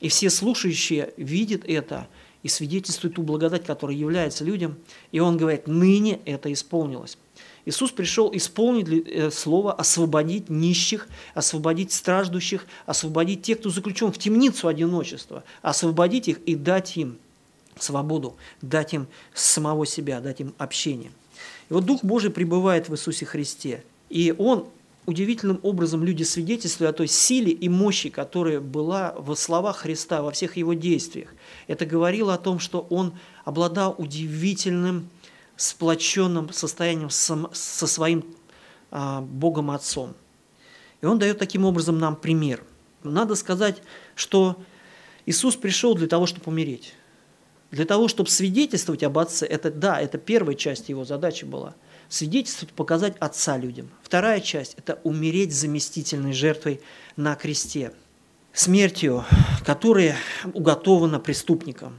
[0.00, 2.08] и все слушающие видят это
[2.42, 4.76] и свидетельствуют ту благодать, которая является людям.
[5.10, 7.18] И Он говорит, ныне это исполнилось.
[7.68, 14.68] Иисус пришел исполнить э, слово, освободить нищих, освободить страждущих, освободить тех, кто заключен в темницу
[14.68, 17.18] одиночества, освободить их и дать им
[17.78, 21.10] свободу, дать им самого себя, дать им общение.
[21.68, 24.66] И вот Дух Божий пребывает в Иисусе Христе, и Он
[25.04, 30.30] удивительным образом люди свидетельствуют о той силе и мощи, которая была в словах Христа, во
[30.30, 31.28] всех Его действиях.
[31.66, 33.12] Это говорило о том, что Он
[33.44, 35.10] обладал удивительным
[35.58, 38.24] сплоченным состоянием со своим
[38.90, 40.14] а, Богом Отцом.
[41.02, 42.62] И он дает таким образом нам пример.
[43.02, 43.82] Надо сказать,
[44.14, 44.56] что
[45.26, 46.94] Иисус пришел для того, чтобы умереть.
[47.72, 51.74] Для того, чтобы свидетельствовать об Отце, это да, это первая часть его задачи была.
[52.08, 53.90] Свидетельствовать, показать Отца людям.
[54.02, 56.80] Вторая часть– это умереть заместительной жертвой
[57.16, 57.92] на кресте.
[58.52, 59.24] Смертью,
[59.66, 60.16] которая
[60.54, 61.96] уготована преступникам.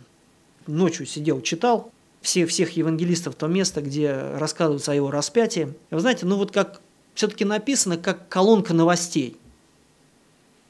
[0.66, 5.74] Ночью сидел, читал, все, всех евангелистов то место, где рассказывается о его распятии.
[5.90, 6.82] Вы знаете, ну вот как
[7.14, 9.38] все-таки написано, как колонка новостей.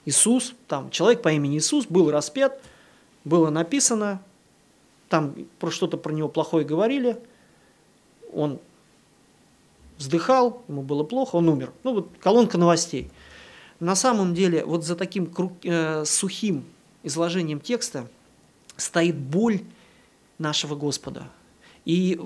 [0.06, 2.62] Иисус, там человек по имени Иисус был распят,
[3.24, 4.22] было написано,
[5.08, 7.20] там про что-то про него плохое говорили,
[8.32, 8.60] он
[9.98, 11.74] вздыхал, ему было плохо, он умер.
[11.84, 13.12] Ну вот колонка новостей.
[13.80, 16.66] На самом деле вот за таким круг, э, сухим
[17.04, 18.08] изложением текста
[18.78, 19.62] стоит боль
[20.38, 21.28] нашего Господа–
[21.90, 22.20] и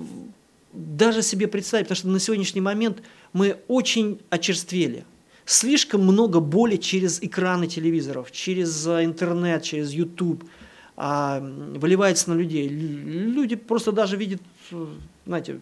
[0.74, 5.06] даже себе представить, потому что на сегодняшний момент мы очень очерствели.
[5.46, 10.44] Слишком много боли через экраны телевизоров, через э, интернет, через YouTube
[10.96, 12.68] а, выливается на людей.
[12.68, 14.86] Люди просто даже видят, э,
[15.24, 15.60] знаете,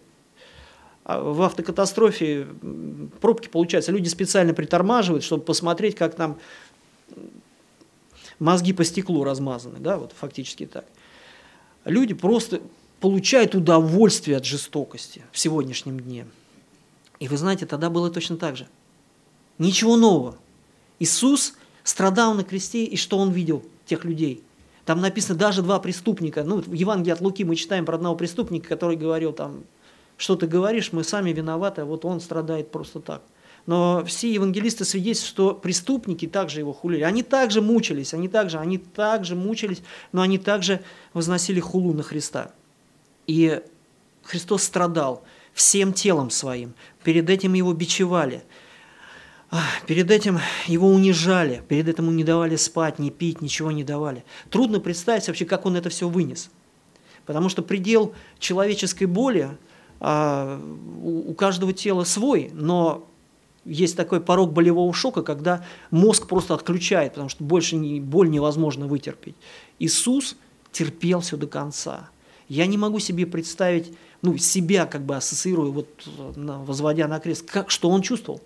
[1.05, 2.47] а, в автокатастрофе
[3.21, 3.93] пробки получаются.
[3.93, 6.39] Люди специально притормаживают, чтобы посмотреть, как там
[8.37, 10.85] мозги по стеклу размазаны, да, вот фактически так.
[11.85, 12.59] Люди просто
[13.03, 16.25] получает удовольствие от жестокости в сегодняшнем дне.
[17.19, 18.65] И вы знаете, тогда было точно так же.
[19.57, 20.37] Ничего нового.
[20.99, 24.41] Иисус страдал на кресте, и что он видел тех людей?
[24.85, 26.45] Там написано даже два преступника.
[26.45, 29.65] Ну, в Евангелии от Луки мы читаем про одного преступника, который говорил там,
[30.15, 33.21] что ты говоришь, мы сами виноваты, а вот он страдает просто так.
[33.65, 37.01] Но все евангелисты свидетельствуют, что преступники также его хулили.
[37.01, 39.81] Они также мучились, они также, они также мучились,
[40.13, 40.81] но они также
[41.13, 42.53] возносили хулу на Христа.
[43.27, 43.61] И
[44.23, 46.73] Христос страдал всем телом своим.
[47.03, 48.43] Перед этим его бичевали.
[49.85, 54.23] Перед этим его унижали, перед этим не давали спать, не пить, ничего не давали.
[54.49, 56.49] Трудно представить вообще, как он это все вынес.
[57.27, 59.55] Потому что предел человеческой боли
[59.99, 60.59] а,
[61.03, 63.07] у каждого тела свой, но
[63.63, 69.35] есть такой порог болевого шока, когда мозг просто отключает, потому что больше боль невозможно вытерпеть.
[69.79, 70.35] Иисус
[70.71, 72.09] терпел все до конца.
[72.49, 77.71] Я не могу себе представить, ну, себя как бы ассоциирую, вот, возводя на крест, как,
[77.71, 78.41] что он чувствовал.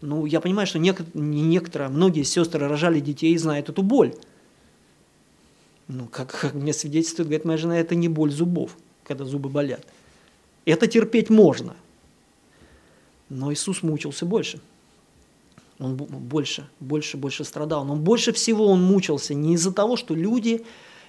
[0.00, 4.14] Ну, я понимаю, что не некоторые, многие сестры рожали детей и знают эту боль.
[5.88, 9.86] Ну, как, как мне свидетельствует, говорит моя жена, это не боль зубов, когда зубы болят.
[10.66, 11.74] Это терпеть можно.
[13.28, 14.60] Но Иисус мучился больше.
[15.78, 17.84] Он больше, больше, больше страдал.
[17.84, 20.64] Но больше всего он мучился не из-за того, что люди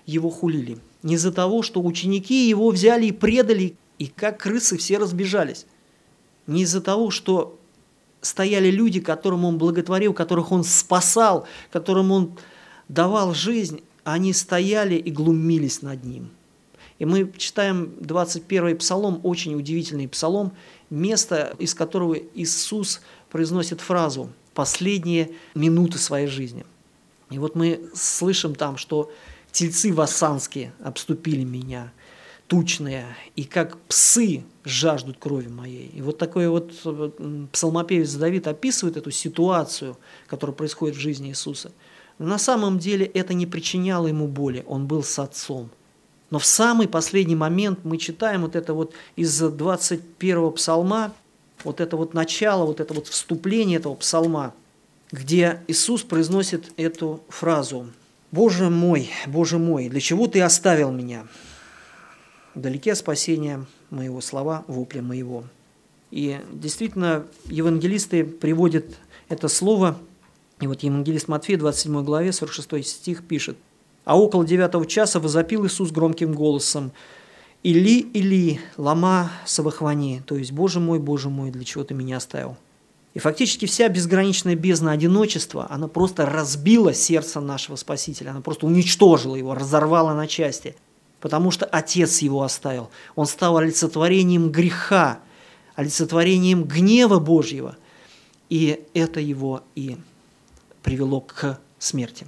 [0.05, 0.77] его хулили.
[1.03, 5.65] Не из-за того, что ученики его взяли и предали, и как крысы все разбежались.
[6.47, 7.57] Не из-за того, что
[8.21, 12.37] стояли люди, которым он благотворил, которых он спасал, которым он
[12.87, 16.31] давал жизнь, они стояли и глумились над ним.
[16.97, 20.51] И мы читаем 21-й псалом, очень удивительный псалом,
[20.89, 26.65] место, из которого Иисус произносит фразу «последние минуты своей жизни».
[27.29, 29.11] И вот мы слышим там, что
[29.51, 31.91] тельцы вассанские обступили меня,
[32.47, 35.87] тучные, и как псы жаждут крови моей.
[35.93, 36.73] И вот такой вот
[37.51, 39.97] псалмопевец Давид описывает эту ситуацию,
[40.27, 41.71] которая происходит в жизни Иисуса.
[42.17, 45.69] На самом деле это не причиняло ему боли, он был с отцом.
[46.31, 51.13] Но в самый последний момент мы читаем вот это вот из 21 псалма,
[51.63, 54.53] вот это вот начало, вот это вот вступление этого псалма,
[55.11, 57.87] где Иисус произносит эту фразу
[58.31, 61.25] «Боже мой, Боже мой, для чего Ты оставил меня?
[62.55, 65.45] Далеке спасения моего слова, вопля моего».
[66.11, 68.85] И действительно, евангелисты приводят
[69.29, 69.97] это слово,
[70.59, 73.57] и вот евангелист Матфей, 27 главе, 46 стих пишет,
[74.05, 76.91] «А около девятого часа возопил Иисус громким голосом,
[77.61, 82.57] «Или, или, лама савахвани», то есть «Боже мой, Боже мой, для чего ты меня оставил?»
[83.19, 89.35] И фактически вся безграничная бездна одиночества, она просто разбила сердце нашего Спасителя, она просто уничтожила
[89.35, 90.77] его, разорвала на части,
[91.19, 92.89] потому что Отец его оставил.
[93.17, 95.19] Он стал олицетворением греха,
[95.75, 97.75] олицетворением гнева Божьего,
[98.47, 99.97] и это его и
[100.81, 102.25] привело к смерти.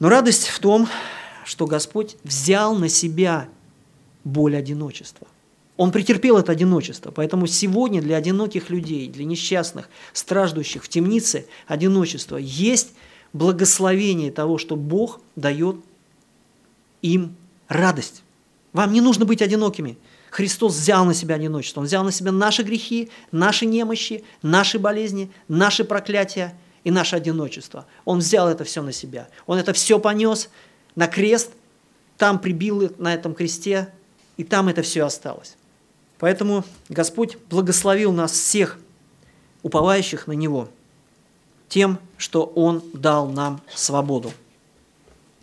[0.00, 0.86] Но радость в том,
[1.46, 3.48] что Господь взял на себя
[4.24, 5.26] боль одиночества–
[5.80, 7.10] он претерпел это одиночество.
[7.10, 12.92] Поэтому сегодня для одиноких людей, для несчастных, страждущих в темнице одиночество есть
[13.32, 15.76] благословение того, что Бог дает
[17.00, 17.34] им
[17.66, 18.22] радость.
[18.74, 19.96] Вам не нужно быть одинокими.
[20.28, 21.80] Христос взял на себя одиночество.
[21.80, 26.52] Он взял на себя наши грехи, наши немощи, наши болезни, наши проклятия
[26.84, 27.86] и наше одиночество.
[28.04, 29.30] Он взял это все на себя.
[29.46, 30.50] Он это все понес
[30.94, 31.52] на крест,
[32.18, 33.88] там прибил на этом кресте,
[34.36, 35.56] и там это все осталось.
[36.20, 38.78] Поэтому Господь благословил нас всех,
[39.62, 40.68] уповающих на Него,
[41.68, 44.32] тем, что Он дал нам свободу.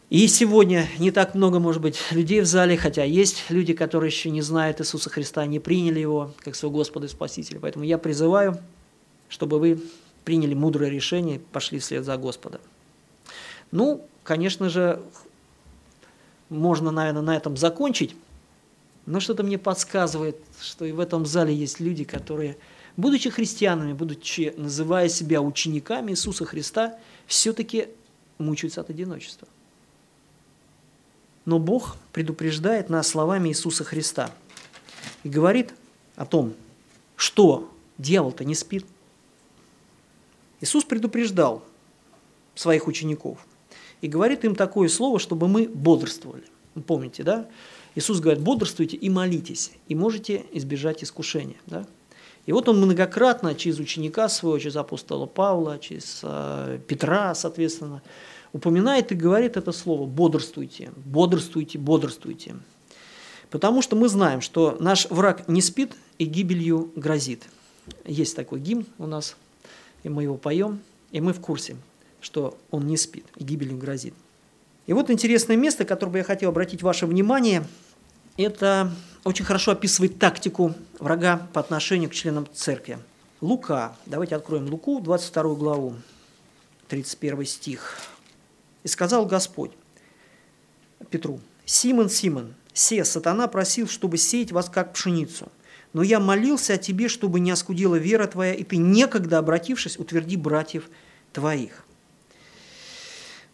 [0.09, 4.29] И сегодня не так много, может быть, людей в зале, хотя есть люди, которые еще
[4.29, 7.59] не знают Иисуса Христа, не приняли Его как своего Господа и Спасителя.
[7.59, 8.57] Поэтому я призываю,
[9.27, 9.81] чтобы вы
[10.23, 12.61] приняли мудрое решение, пошли вслед за Господа.
[13.71, 15.01] Ну, конечно же,
[16.49, 18.15] можно, наверное, на этом закончить.
[19.07, 22.57] Но что-то мне подсказывает, что и в этом зале есть люди, которые,
[22.97, 27.87] будучи христианами, будучи называя себя учениками Иисуса Христа, все-таки
[28.37, 29.47] мучаются от одиночества.
[31.45, 34.29] Но Бог предупреждает нас словами Иисуса Христа
[35.23, 35.73] и говорит
[36.17, 36.53] о том,
[37.15, 38.85] что дьявол-то не спит.
[40.59, 41.63] Иисус предупреждал
[42.55, 43.39] своих учеников
[44.01, 46.43] и говорит им такое слово, чтобы мы бодрствовали.
[46.85, 47.47] Помните, да?
[47.97, 51.55] Иисус говорит, бодрствуйте и молитесь, и можете избежать искушения.
[51.65, 51.87] Да?
[52.45, 58.03] И вот он многократно через ученика своего, через апостола Павла, через э, Петра, соответственно,
[58.53, 62.57] упоминает и говорит это слово «бодрствуйте», «бодрствуйте», «бодрствуйте».
[63.49, 67.45] Потому что мы знаем, что наш враг не спит и гибелью грозит.
[68.05, 69.35] Есть такой гимн у нас,
[70.03, 71.75] и мы его поем, и мы в курсе,
[72.21, 74.13] что он не спит и гибелью грозит.
[74.85, 77.65] И вот интересное место, которое бы я хотел обратить ваше внимание–
[78.43, 78.91] это
[79.23, 82.99] очень хорошо описывает тактику врага по отношению к членам церкви.
[83.41, 85.95] Лука, давайте откроем Луку, 22 главу,
[86.87, 87.99] 31 стих.
[88.83, 89.71] «И сказал Господь
[91.11, 95.51] Петру, Симон, Симон, се, сатана просил, чтобы сеять вас как пшеницу.
[95.93, 100.37] Но я молился о тебе, чтобы не оскудела вера твоя, и ты некогда, обратившись, утверди
[100.37, 100.89] братьев
[101.33, 101.83] твоих».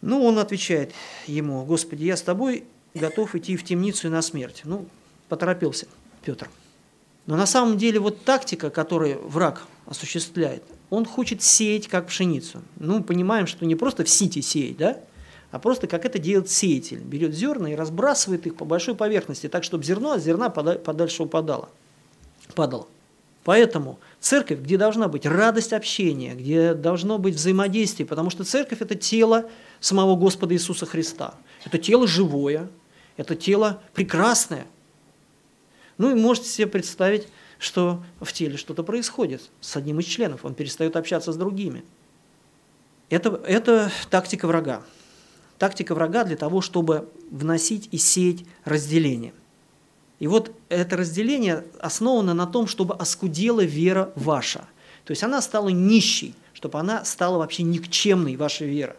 [0.00, 0.92] Ну, он отвечает
[1.26, 2.64] ему, «Господи, я с тобой,
[2.94, 4.62] готов идти в темницу и на смерть.
[4.64, 4.86] Ну,
[5.28, 5.86] поторопился
[6.24, 6.48] Петр.
[7.26, 12.62] Но на самом деле вот тактика, которую враг осуществляет, он хочет сеять как пшеницу.
[12.76, 15.00] Ну, понимаем, что не просто в сите сеять, да,
[15.50, 16.98] а просто как это делает сеятель.
[16.98, 21.68] Берет зерна и разбрасывает их по большой поверхности, так, чтобы зерно от зерна подальше упадало.
[22.54, 22.86] Падало.
[23.44, 28.94] Поэтому церковь, где должна быть радость общения, где должно быть взаимодействие, потому что церковь– это
[28.94, 31.34] тело самого Господа Иисуса Христа.
[31.64, 32.68] Это тело живое,
[33.16, 34.66] это тело прекрасное.
[35.98, 40.54] Ну и можете себе представить, что в теле что-то происходит с одним из членов, он
[40.54, 41.84] перестает общаться с другими.
[43.10, 44.82] Это, это тактика врага.
[45.58, 49.32] Тактика врага для того, чтобы вносить и сеять разделение.
[50.18, 54.66] И вот это разделение основано на том, чтобы оскудела вера ваша.
[55.04, 58.96] То есть она стала нищей, чтобы она стала вообще никчемной, ваша вера.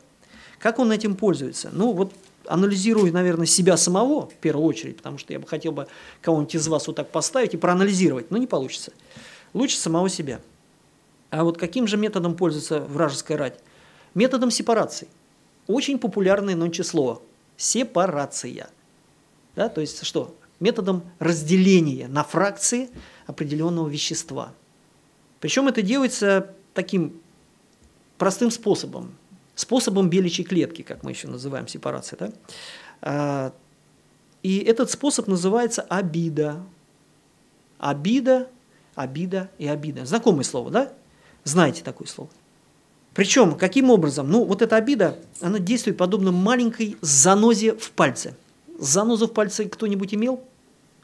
[0.59, 1.69] Как он этим пользуется?
[1.73, 2.13] Ну вот
[2.47, 5.87] анализирую, наверное, себя самого в первую очередь, потому что я бы хотел бы
[6.21, 8.91] кого-нибудь из вас вот так поставить и проанализировать, но не получится.
[9.53, 10.41] Лучше самого себя.
[11.29, 13.59] А вот каким же методом пользуется вражеская рать?
[14.13, 15.07] Методом сепарации.
[15.67, 17.21] Очень популярное нонче слово.
[17.57, 18.69] Сепарация.
[19.55, 20.35] Да, то есть что?
[20.59, 22.89] Методом разделения на фракции
[23.25, 24.53] определенного вещества.
[25.39, 27.19] Причем это делается таким
[28.17, 29.15] простым способом.
[29.55, 32.17] Способом беличьей клетки, как мы еще называем сепарация.
[32.19, 32.31] Да?
[33.01, 33.53] А,
[34.43, 36.61] и этот способ называется обида.
[37.79, 38.47] Обида,
[38.95, 40.05] обида и обида.
[40.05, 40.93] Знакомое слово, да?
[41.43, 42.29] Знаете такое слово.
[43.13, 44.29] Причем, каким образом?
[44.29, 48.35] Ну, вот эта обида, она действует подобно маленькой занозе в пальце.
[48.77, 50.43] Занозу в пальце кто-нибудь имел?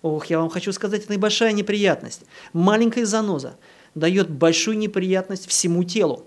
[0.01, 2.23] Ох, я вам хочу сказать, это небольшая неприятность.
[2.51, 3.55] Маленькая заноза
[3.95, 6.25] дает большую неприятность всему телу.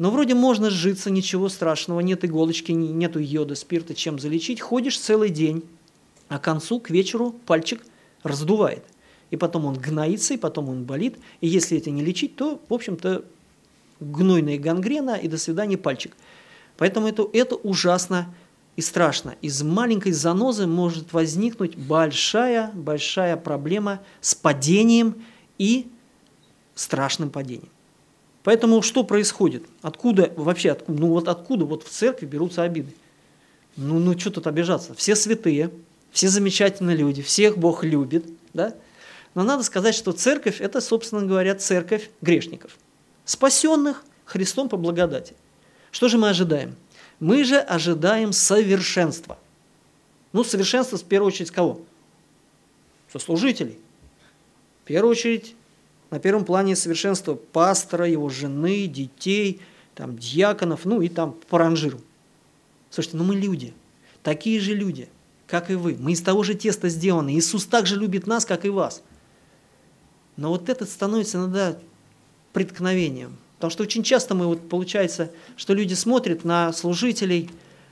[0.00, 4.58] Но вроде можно сжиться, ничего страшного, нет иголочки, нету йода, спирта, чем залечить.
[4.58, 5.62] Ходишь целый день,
[6.30, 7.84] а к концу, к вечеру пальчик
[8.22, 8.82] раздувает.
[9.30, 11.18] И потом он гноится, и потом он болит.
[11.42, 13.26] И если это не лечить, то, в общем-то,
[14.00, 16.16] гнойная гангрена и до свидания пальчик.
[16.78, 18.34] Поэтому это, это ужасно
[18.76, 19.34] и страшно.
[19.42, 25.16] Из маленькой занозы может возникнуть большая-большая проблема с падением
[25.58, 25.88] и
[26.74, 27.68] страшным падением.
[28.42, 29.64] Поэтому что происходит?
[29.82, 32.94] Откуда вообще, откуда, ну вот откуда вот в церкви берутся обиды?
[33.76, 34.94] Ну, ну что тут обижаться?
[34.94, 35.70] Все святые,
[36.10, 38.74] все замечательные люди, всех Бог любит, да?
[39.34, 42.76] Но надо сказать, что церковь– это, собственно говоря, церковь грешников,
[43.24, 45.34] спасенных Христом по благодати.
[45.92, 46.74] Что же мы ожидаем?
[47.20, 49.38] Мы же ожидаем совершенства.
[50.32, 51.80] Ну, совершенство в первую очередь кого?
[53.12, 53.78] Сослужителей.
[54.82, 55.54] В первую очередь
[56.10, 59.60] на первом плане совершенства пастора, его жены, детей,
[59.94, 62.00] там, дьяконов, ну и там по ранжиру.
[62.90, 63.72] Слушайте, ну мы люди,
[64.22, 65.08] такие же люди,
[65.46, 65.96] как и вы.
[65.98, 67.36] Мы из того же теста сделаны.
[67.36, 69.02] Иисус так же любит нас, как и вас.
[70.36, 71.78] Но вот это становится иногда
[72.52, 73.36] преткновением.
[73.56, 77.50] Потому что очень часто мы, вот получается, что люди смотрят на служителей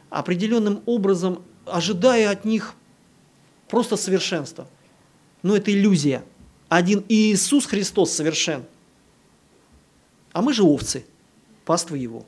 [0.09, 2.75] определенным образом, ожидая от них
[3.69, 4.67] просто совершенства.
[5.43, 6.25] Но это иллюзия–
[6.69, 8.65] один Иисус Христос совершен.
[10.33, 11.05] А мы же овцы,
[11.65, 12.27] паствы Его.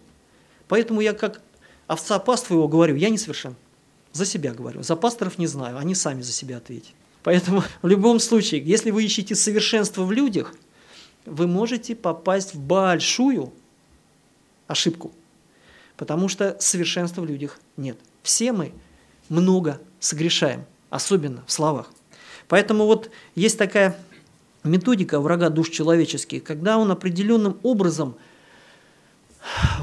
[0.68, 1.40] Поэтому я как
[1.86, 3.54] овца паствы Его говорю, я не совершен.
[4.12, 4.82] За себя говорю.
[4.82, 6.94] За пасторов не знаю, они сами за себя ответят.
[7.22, 10.54] Поэтому в любом случае, если вы ищете совершенство в людях,
[11.26, 13.52] вы можете попасть в большую
[14.66, 15.12] ошибку.
[15.96, 17.98] Потому что совершенства в людях нет.
[18.22, 18.72] Все мы
[19.28, 21.92] много согрешаем, особенно в словах.
[22.48, 23.96] Поэтому вот есть такая
[24.64, 28.16] методика врага душ человеческих, когда он определенным образом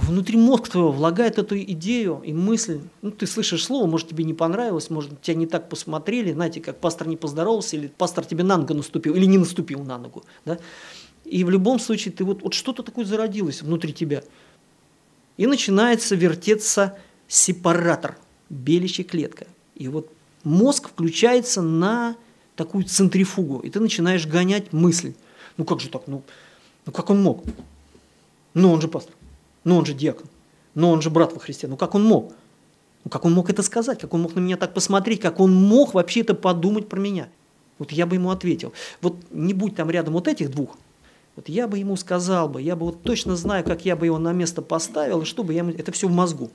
[0.04, 4.34] внутри мозг твоего влагает эту идею и мысль, ну, ты слышишь слово, может, тебе не
[4.34, 8.58] понравилось, может, тебя не так посмотрели, знаете, как пастор не поздоровался, или пастор тебе на
[8.58, 10.60] ногу наступил, или не наступил на ногу, да?
[11.26, 14.24] И в любом случае ты вот, вот что-то такое зародилось внутри тебя.
[15.36, 16.98] И начинается вертеться
[17.28, 18.18] сепаратор,
[18.50, 19.48] белящая клетка.
[19.76, 20.10] И вот
[20.44, 22.16] мозг включается на
[22.58, 25.14] такую центрифугу, и ты начинаешь гонять мысль.
[25.56, 26.08] Ну как же так?
[26.08, 26.24] Ну,
[26.86, 27.44] ну как он мог?
[28.54, 29.14] Ну он же пастор,
[29.64, 30.28] ну он же диакон,
[30.74, 32.34] ну он же брат во Христе, ну как он мог?
[33.06, 35.54] Ну как он мог это сказать, как он мог на меня так посмотреть, как он
[35.54, 37.30] мог вообще это подумать про меня?
[37.78, 38.74] Вот я бы ему ответил.
[39.02, 40.76] Вот не будь там рядом вот этих двух,
[41.36, 44.18] вот я бы ему сказал бы, я бы вот точно знаю, как я бы его
[44.18, 45.70] на место поставил, и чтобы я ему...
[45.70, 46.50] Это все в мозгу.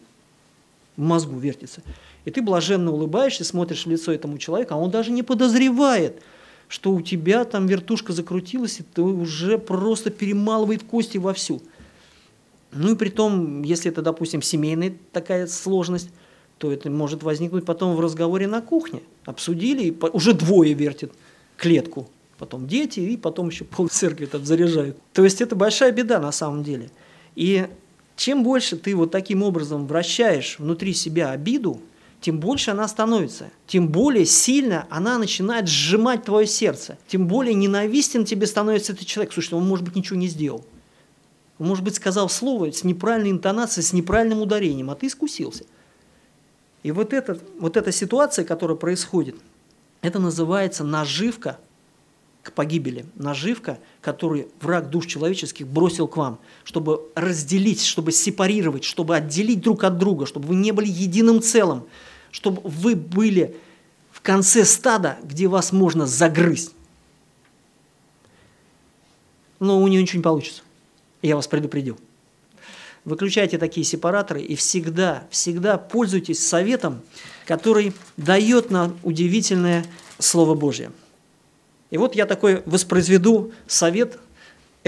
[0.96, 1.82] В мозгу вертится.
[2.24, 6.22] И ты блаженно улыбаешься, смотришь в лицо этому человеку, а он даже не подозревает,
[6.68, 11.62] что у тебя там вертушка закрутилась, и ты уже просто перемалывает кости вовсю.
[12.72, 16.10] Ну и при том, если это, допустим, семейная такая сложность,
[16.58, 19.00] то это может возникнуть потом в разговоре на кухне.
[19.24, 21.12] Обсудили, и уже двое вертят
[21.56, 22.08] клетку.
[22.38, 24.96] Потом дети, и потом еще пол церкви там заряжают.
[25.12, 26.90] То есть это большая беда на самом деле.
[27.34, 27.66] И
[28.22, 31.80] чем больше ты вот таким образом вращаешь внутри себя обиду,
[32.20, 38.24] тем больше она становится, тем более сильно она начинает сжимать твое сердце, тем более ненавистен
[38.24, 39.32] тебе становится этот человек.
[39.32, 40.64] Слушай, он, может быть, ничего не сделал.
[41.58, 45.64] Он, может быть, сказал слово с неправильной интонацией, с неправильным ударением, а ты искусился.
[46.84, 49.34] И вот, это, вот эта ситуация, которая происходит,
[50.00, 51.58] это называется наживка
[52.42, 53.06] к погибели.
[53.14, 59.84] Наживка, которую враг душ человеческих бросил к вам, чтобы разделить, чтобы сепарировать, чтобы отделить друг
[59.84, 61.84] от друга, чтобы вы не были единым целым,
[62.30, 63.56] чтобы вы были
[64.10, 66.72] в конце стада, где вас можно загрызть.
[69.60, 70.62] Но у нее ничего не получится.
[71.22, 71.98] Я вас предупредил.
[73.04, 77.02] выключайте такие сепараторы и всегда, всегда пользуйтесь советом,
[77.46, 79.84] который дает нам удивительное
[80.18, 80.90] Слово Божье.
[81.92, 84.18] И вот я такой воспроизведу совет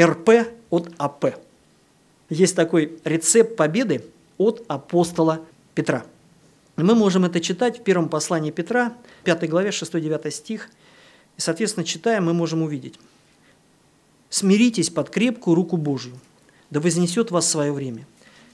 [0.01, 1.37] РП от АП.
[2.31, 4.07] Есть такой рецепт победы
[4.39, 5.43] от апостола
[5.75, 6.07] Петра.
[6.77, 8.95] Мы можем это читать в первом послании Петра,
[9.25, 10.71] 5 главе, 6-9 стих.
[11.37, 12.99] И, соответственно, читая, мы можем увидеть.
[14.31, 16.19] «Смиритесь под крепкую руку Божью,
[16.71, 18.07] да вознесет вас свое время.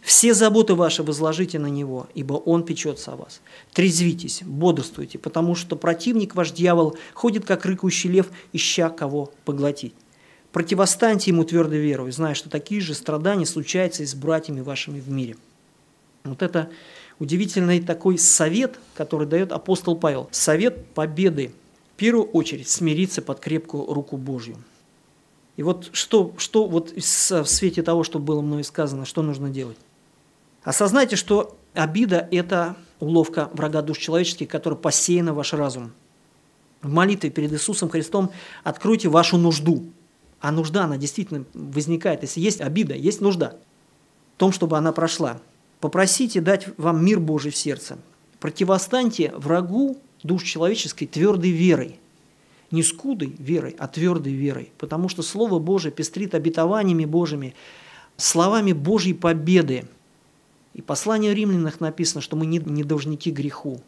[0.02, 3.40] Все заботы ваши возложите на Него, ибо Он печется о вас.
[3.72, 9.94] Трезвитесь, бодрствуйте, потому что противник ваш дьявол ходит, как рыкающий лев, ища кого поглотить.
[10.52, 15.08] Противостаньте ему твердой верой, зная, что такие же страдания случаются и с братьями вашими в
[15.10, 15.36] мире».
[16.24, 16.70] Вот это
[17.18, 20.28] удивительный такой совет, который дает апостол Павел.
[20.32, 21.52] Совет победы.
[21.94, 24.56] В первую очередь смириться под крепкую руку Божью.
[25.56, 27.00] И вот что, что вот в
[27.44, 29.76] свете того, что было мной сказано, что нужно делать?
[30.62, 35.92] Осознайте, что обида– это уловка врага душ человеческих, которая посеяна в ваш разум.
[36.82, 38.30] В молитве перед Иисусом Христом
[38.62, 39.84] откройте вашу нужду.
[40.40, 42.22] А нужда, она действительно возникает.
[42.22, 43.56] Если есть обида, есть нужда
[44.36, 45.38] в том, чтобы она прошла.
[45.80, 47.98] Попросите дать вам мир Божий в сердце.
[48.38, 51.98] Противостаньте врагу душ человеческой твердой верой.
[52.70, 54.72] Не скудой верой, а твердой верой.
[54.78, 57.54] Потому что Слово Божие пестрит обетованиями Божьими,
[58.16, 59.86] словами Божьей победы.
[60.80, 63.82] И послание римлянах написано, что мы не, не должники греху.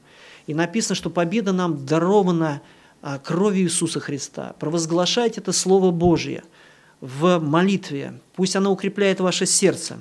[0.47, 2.61] И написано, что победа нам дарована
[3.01, 4.55] а, кровью Иисуса Христа.
[4.59, 6.45] Провозглашайте это Слово Божье
[7.01, 8.21] в молитве.
[8.37, 10.01] Пусть оно укрепляет ваше сердце.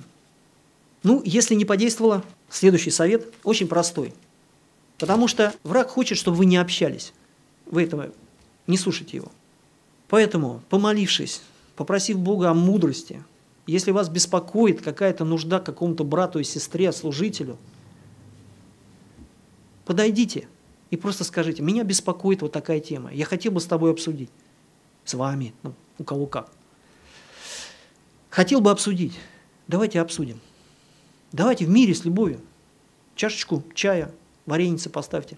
[1.04, 4.14] Ну, если не подействовало, следующий совет очень простой.
[4.98, 7.14] Потому что враг хочет, чтобы вы не общались.
[7.68, 8.10] Вы этого
[8.68, 9.32] не слушайте его.
[10.10, 11.42] Поэтому, помолившись,
[11.78, 13.24] попросив Бога о мудрости,
[13.68, 17.58] если вас беспокоит какая-то нужда какому-то брату и сестре, служителю,
[19.86, 20.48] подойдите
[20.90, 24.30] и просто скажите, меня беспокоит вот такая тема, я хотел бы с тобой обсудить,
[25.06, 26.52] с вами, ну, у кого как.
[28.30, 29.20] Хотел бы обсудить,
[29.68, 30.40] давайте обсудим.
[31.32, 32.42] Давайте в мире с любовью.
[33.16, 34.12] Чашечку чая,
[34.46, 35.38] вареницы поставьте,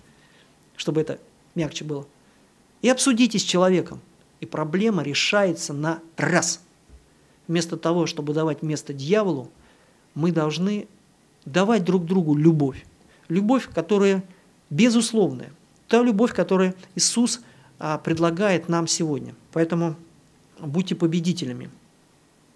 [0.76, 1.20] чтобы это
[1.54, 2.08] мягче было.
[2.82, 4.02] И обсудите с человеком.
[4.40, 6.62] И проблема решается на раз.
[7.48, 9.50] Вместо того, чтобы давать место дьяволу,
[10.16, 10.88] мы должны
[11.46, 12.86] давать друг другу любовь.
[13.28, 14.24] Любовь, которая
[14.70, 15.52] безусловная.
[15.88, 17.42] Та любовь, которую Иисус
[17.80, 19.36] а, предлагает нам сегодня.
[19.52, 19.96] Поэтому
[20.60, 21.70] будьте победителями.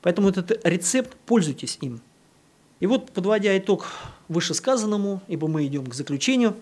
[0.01, 2.01] Поэтому этот рецепт, пользуйтесь им.
[2.79, 3.87] И вот, подводя итог
[4.29, 6.55] вышесказанному, ибо мы идем к заключению,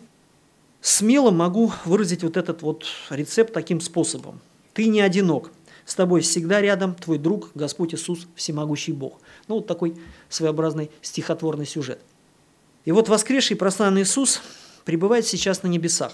[0.81, 4.39] смело могу выразить вот этот вот рецепт таким способом.
[4.73, 5.51] Ты не одинок,
[5.85, 9.19] с тобой всегда рядом твой друг, Господь Иисус, всемогущий Бог.
[9.47, 9.95] Ну, вот такой
[10.29, 11.99] своеобразный стихотворный сюжет.
[12.85, 14.41] И вот воскресший прославленный Иисус
[14.83, 16.13] пребывает сейчас на небесах.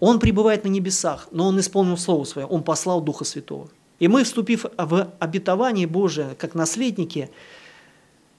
[0.00, 3.68] Он пребывает на небесах, но Он исполнил Слово Свое, Он послал Духа Святого.
[3.98, 7.30] И мы, вступив в обетование Божие, как наследники,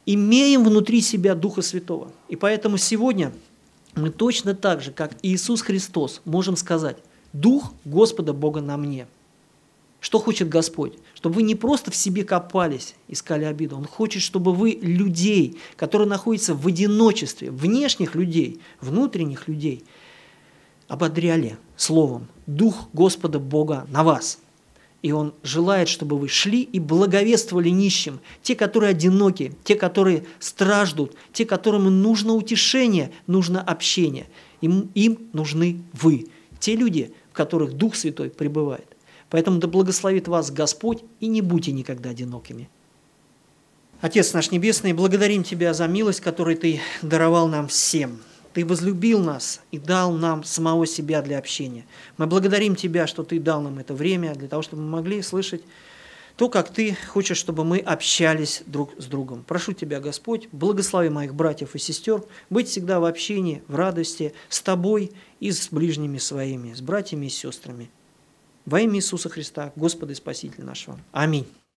[0.05, 2.11] имеем внутри себя Духа Святого.
[2.30, 3.34] И поэтому сегодня
[3.95, 6.97] мы точно так же, как Иисус Христос, можем сказать,
[7.34, 9.07] Дух Господа Бога на мне.
[10.00, 10.93] Что хочет Господь?
[11.14, 13.76] Чтобы вы не просто в себе копались, искали обиду.
[13.76, 19.84] Он хочет, чтобы вы людей, которые находятся в одиночестве, внешних людей, внутренних людей,
[20.88, 24.39] ободряли словом Дух Господа Бога на вас–
[25.02, 31.16] и Он желает, чтобы вы шли и благовествовали нищим, те, которые одиноки, те, которые страждут,
[31.32, 34.28] те, которым нужно утешение, нужно общение.
[34.62, 36.28] Им, им нужны вы,
[36.60, 38.86] те люди, в которых Дух Святой пребывает.
[39.30, 42.69] Поэтому да благословит вас Господь, и не будьте никогда одинокими.
[44.01, 48.19] Отец наш Небесный, благодарим Тебя за милость, которую Ты даровал нам всем–
[48.53, 51.86] ты возлюбил нас и дал нам самого себя для общения.
[52.17, 55.61] Мы благодарим Тебя, что Ты дал нам это время для того, чтобы мы могли слышать
[56.36, 59.43] то, как Ты хочешь, чтобы мы общались друг с другом.
[59.45, 64.61] Прошу Тебя, Господь, благослови моих братьев и сестер, быть всегда в общении, в радости с
[64.61, 67.89] Тобой и с ближними своими, с братьями и сестрами.
[68.70, 70.99] Во имя Иисуса Христа, Господа и Спасителя нашего.
[71.11, 71.47] Аминь.